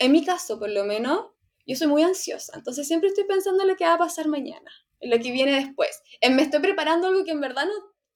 en 0.00 0.12
mi 0.12 0.24
caso, 0.24 0.58
por 0.58 0.70
lo 0.70 0.84
menos, 0.84 1.26
yo 1.66 1.76
soy 1.76 1.86
muy 1.86 2.02
ansiosa, 2.02 2.54
entonces 2.56 2.88
siempre 2.88 3.10
estoy 3.10 3.24
pensando 3.24 3.62
en 3.62 3.68
lo 3.68 3.76
que 3.76 3.84
va 3.84 3.94
a 3.94 3.98
pasar 3.98 4.28
mañana, 4.28 4.72
en 4.98 5.10
lo 5.10 5.18
que 5.18 5.30
viene 5.30 5.54
después. 5.54 6.02
En 6.22 6.34
me 6.34 6.42
estoy 6.42 6.60
preparando 6.60 7.08
algo 7.08 7.22
que 7.22 7.32
en 7.32 7.40
verdad 7.40 7.66
no, 7.66 7.74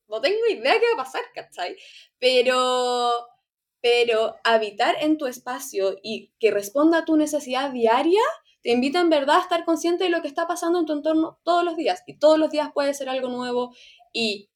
no 0.09 0.21
tengo 0.23 0.39
idea 0.49 0.81
qué 0.81 0.87
va 0.97 1.03
a 1.03 1.05
pasar, 1.05 1.21
¿cachai? 1.35 1.77
Pero, 2.19 3.29
pero 3.83 4.37
habitar 4.45 4.97
en 5.01 5.19
tu 5.19 5.27
espacio 5.27 5.99
y 6.03 6.33
que 6.41 6.51
responda 6.51 6.99
a 6.99 7.05
tu 7.05 7.17
necesidad 7.17 7.71
diaria 7.71 8.23
te 8.63 8.71
invita 8.71 8.99
en 9.01 9.11
verdad 9.11 9.37
a 9.37 9.43
estar 9.43 9.67
consciente 9.67 10.05
de 10.05 10.11
lo 10.11 10.23
que 10.23 10.29
está 10.29 10.47
pasando 10.47 10.81
en 10.81 10.87
tu 10.87 10.95
entorno 10.95 11.39
todos 11.45 11.65
los 11.65 11.77
días. 11.77 12.03
Y 12.07 12.19
todos 12.19 12.39
los 12.39 12.51
días 12.51 12.71
puede 12.73 12.95
ser 12.95 13.11
algo 13.11 13.29
nuevo. 13.29 13.75
Y 14.11 14.49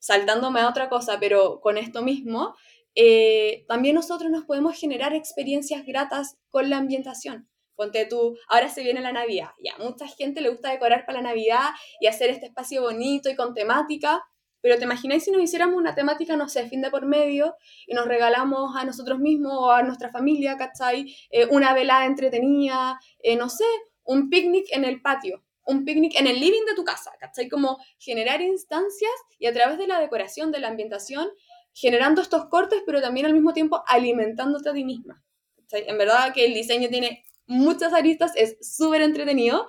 saltándome 0.00 0.60
a 0.60 0.68
otra 0.68 0.88
cosa, 0.88 1.18
pero 1.20 1.60
con 1.60 1.78
esto 1.78 2.02
mismo, 2.02 2.56
eh, 2.96 3.64
también 3.68 3.94
nosotros 3.94 4.30
nos 4.30 4.44
podemos 4.44 4.76
generar 4.76 5.14
experiencias 5.14 5.86
gratas 5.86 6.36
con 6.48 6.68
la 6.68 6.78
ambientación. 6.78 7.48
Ponte 7.76 8.04
tú, 8.06 8.36
ahora 8.48 8.68
se 8.68 8.82
viene 8.82 9.00
la 9.00 9.12
Navidad, 9.12 9.50
ya, 9.64 9.72
mucha 9.78 10.06
gente 10.08 10.40
le 10.42 10.50
gusta 10.50 10.70
decorar 10.70 11.06
para 11.06 11.22
la 11.22 11.28
Navidad 11.28 11.70
y 12.00 12.08
hacer 12.08 12.28
este 12.28 12.46
espacio 12.46 12.82
bonito 12.82 13.30
y 13.30 13.36
con 13.36 13.54
temática, 13.54 14.22
pero 14.60 14.76
te 14.76 14.84
imagináis 14.84 15.24
si 15.24 15.30
nos 15.30 15.42
hiciéramos 15.42 15.76
una 15.76 15.94
temática, 15.94 16.36
no 16.36 16.48
sé, 16.48 16.68
fin 16.68 16.82
de 16.82 16.90
por 16.90 17.06
medio, 17.06 17.54
y 17.86 17.94
nos 17.94 18.06
regalamos 18.06 18.76
a 18.76 18.84
nosotros 18.84 19.18
mismos 19.18 19.54
o 19.54 19.70
a 19.70 19.82
nuestra 19.82 20.10
familia, 20.10 20.58
¿cachai? 20.58 21.14
Eh, 21.30 21.46
una 21.50 21.72
velada 21.72 22.04
entretenida, 22.04 23.00
eh, 23.22 23.36
no 23.36 23.48
sé, 23.48 23.64
un 24.04 24.28
picnic 24.28 24.66
en 24.72 24.84
el 24.84 25.00
patio, 25.00 25.42
un 25.70 25.84
picnic 25.84 26.18
en 26.18 26.26
el 26.26 26.40
living 26.40 26.64
de 26.66 26.74
tu 26.74 26.84
casa, 26.84 27.12
¿cachai? 27.18 27.48
Como 27.48 27.78
generar 27.98 28.40
instancias 28.40 29.12
y 29.38 29.46
a 29.46 29.52
través 29.52 29.78
de 29.78 29.86
la 29.86 30.00
decoración, 30.00 30.52
de 30.52 30.60
la 30.60 30.68
ambientación, 30.68 31.28
generando 31.72 32.20
estos 32.20 32.46
cortes, 32.46 32.82
pero 32.84 33.00
también 33.00 33.26
al 33.26 33.32
mismo 33.32 33.52
tiempo 33.52 33.82
alimentándote 33.86 34.70
a 34.70 34.72
ti 34.72 34.84
misma. 34.84 35.22
¿cachai? 35.56 35.88
En 35.88 35.98
verdad 35.98 36.32
que 36.34 36.44
el 36.44 36.54
diseño 36.54 36.88
tiene 36.88 37.24
muchas 37.46 37.92
aristas, 37.92 38.32
es 38.36 38.56
súper 38.60 39.02
entretenido 39.02 39.66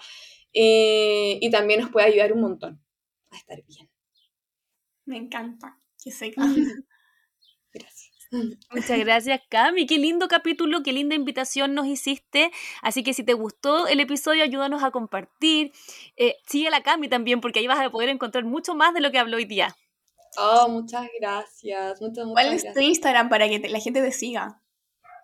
eh, 0.53 1.39
y 1.41 1.49
también 1.49 1.81
nos 1.81 1.91
puede 1.91 2.07
ayudar 2.07 2.33
un 2.33 2.41
montón 2.41 2.83
a 3.29 3.37
estar 3.37 3.63
bien. 3.67 3.89
Me 5.05 5.17
encanta. 5.17 5.79
Que. 6.03 6.11
Muchas 8.31 8.97
gracias, 8.99 9.41
Cami. 9.49 9.85
Qué 9.85 9.97
lindo 9.97 10.27
capítulo, 10.29 10.83
qué 10.83 10.93
linda 10.93 11.15
invitación 11.15 11.73
nos 11.73 11.85
hiciste. 11.87 12.51
Así 12.81 13.03
que 13.03 13.13
si 13.13 13.23
te 13.23 13.33
gustó 13.33 13.87
el 13.87 13.99
episodio, 13.99 14.43
ayúdanos 14.43 14.83
a 14.83 14.91
compartir. 14.91 15.73
Eh, 16.15 16.35
sigue 16.47 16.67
a 16.67 16.71
la 16.71 16.81
Cami 16.81 17.09
también, 17.09 17.41
porque 17.41 17.59
ahí 17.59 17.67
vas 17.67 17.79
a 17.79 17.89
poder 17.89 18.09
encontrar 18.09 18.45
mucho 18.45 18.73
más 18.73 18.93
de 18.93 19.01
lo 19.01 19.11
que 19.11 19.19
habló 19.19 19.37
hoy 19.37 19.45
día. 19.45 19.75
Oh, 20.37 20.69
muchas 20.69 21.07
gracias. 21.19 21.99
Muchas, 22.01 22.25
muchas 22.25 22.31
¿Cuál 22.33 22.45
es 22.47 22.51
gracias. 22.63 22.73
tu 22.73 22.79
Instagram 22.79 23.27
para 23.29 23.49
que 23.49 23.59
te- 23.59 23.67
la 23.69 23.79
gente 23.79 24.01
te 24.01 24.11
siga? 24.13 24.61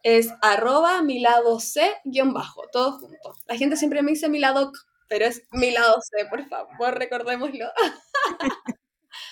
Es 0.03 0.29
arroba 0.41 1.01
mi 1.01 1.19
lado 1.19 1.59
C 1.61 1.89
guion 2.03 2.33
bajo, 2.33 2.63
todo 2.73 2.99
junto. 2.99 3.33
La 3.47 3.55
gente 3.57 3.77
siempre 3.77 4.01
me 4.03 4.11
dice 4.11 4.27
mi 4.27 4.39
lado 4.39 4.71
C, 4.73 4.79
pero 5.07 5.25
es 5.25 5.43
mi 5.51 5.71
lado 5.71 5.95
C, 6.01 6.25
por 6.29 6.45
favor, 6.49 6.93
recordémoslo. 6.99 7.65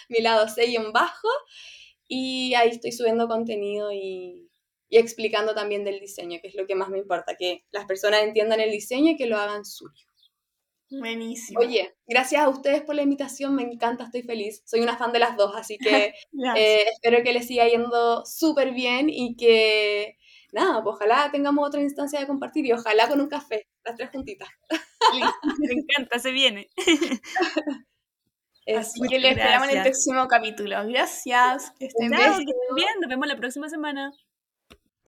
mi 0.10 0.22
lado 0.22 0.48
C 0.48 0.66
guion 0.68 0.92
bajo. 0.94 1.28
Y 2.08 2.54
ahí 2.56 2.70
estoy 2.70 2.92
subiendo 2.92 3.28
contenido 3.28 3.92
y, 3.92 4.50
y 4.90 4.98
explicando 4.98 5.54
también 5.54 5.84
del 5.84 6.00
diseño, 6.00 6.40
que 6.42 6.48
es 6.48 6.56
lo 6.56 6.68
que 6.68 6.76
más 6.76 6.90
me 6.90 7.00
importa, 7.00 7.36
que 7.36 7.66
las 7.72 7.86
personas 7.86 8.24
entiendan 8.24 8.60
el 8.60 8.72
diseño 8.72 9.12
y 9.12 9.18
que 9.18 9.28
lo 9.28 9.38
hagan 9.38 9.66
suyo. 9.66 10.06
Buenísimo. 10.90 11.60
Oye, 11.60 11.96
gracias 12.08 12.44
a 12.44 12.50
ustedes 12.50 12.84
por 12.84 12.96
la 12.96 13.02
invitación, 13.02 13.56
me 13.56 13.64
encanta, 13.64 14.06
estoy 14.06 14.22
feliz. 14.22 14.62
Soy 14.66 14.82
una 14.82 14.98
fan 14.98 15.12
de 15.12 15.20
las 15.20 15.36
dos, 15.36 15.56
así 15.56 15.78
que 15.78 16.14
eh, 16.58 16.86
espero 16.94 17.24
que 17.24 17.34
les 17.34 17.48
siga 17.48 17.68
yendo 17.68 18.24
súper 18.26 18.72
bien 18.72 19.10
y 19.10 19.36
que, 19.36 20.18
nada, 20.54 20.84
pues 20.84 20.96
ojalá 20.96 21.30
tengamos 21.32 21.68
otra 21.68 21.82
instancia 21.82 22.20
de 22.20 22.28
compartir 22.28 22.66
y 22.66 22.72
ojalá 22.72 23.08
con 23.10 23.20
un 23.20 23.28
café, 23.28 23.68
las 23.84 23.96
tres 23.96 24.12
juntitas. 24.12 24.50
Me 25.60 25.74
encanta, 25.74 26.20
se 26.20 26.32
viene. 26.32 26.70
Así 28.68 29.00
que 29.08 29.20
le 29.20 29.30
esperamos 29.30 29.70
en 29.70 29.78
el 29.78 29.84
próximo 29.84 30.28
capítulo. 30.28 30.88
Gracias. 30.88 31.72
Que 31.78 31.86
estén 31.86 32.10
bien. 32.10 32.88
Nos 33.00 33.10
vemos 33.10 33.28
la 33.28 33.36
próxima 33.36 33.70
semana. 33.70 34.12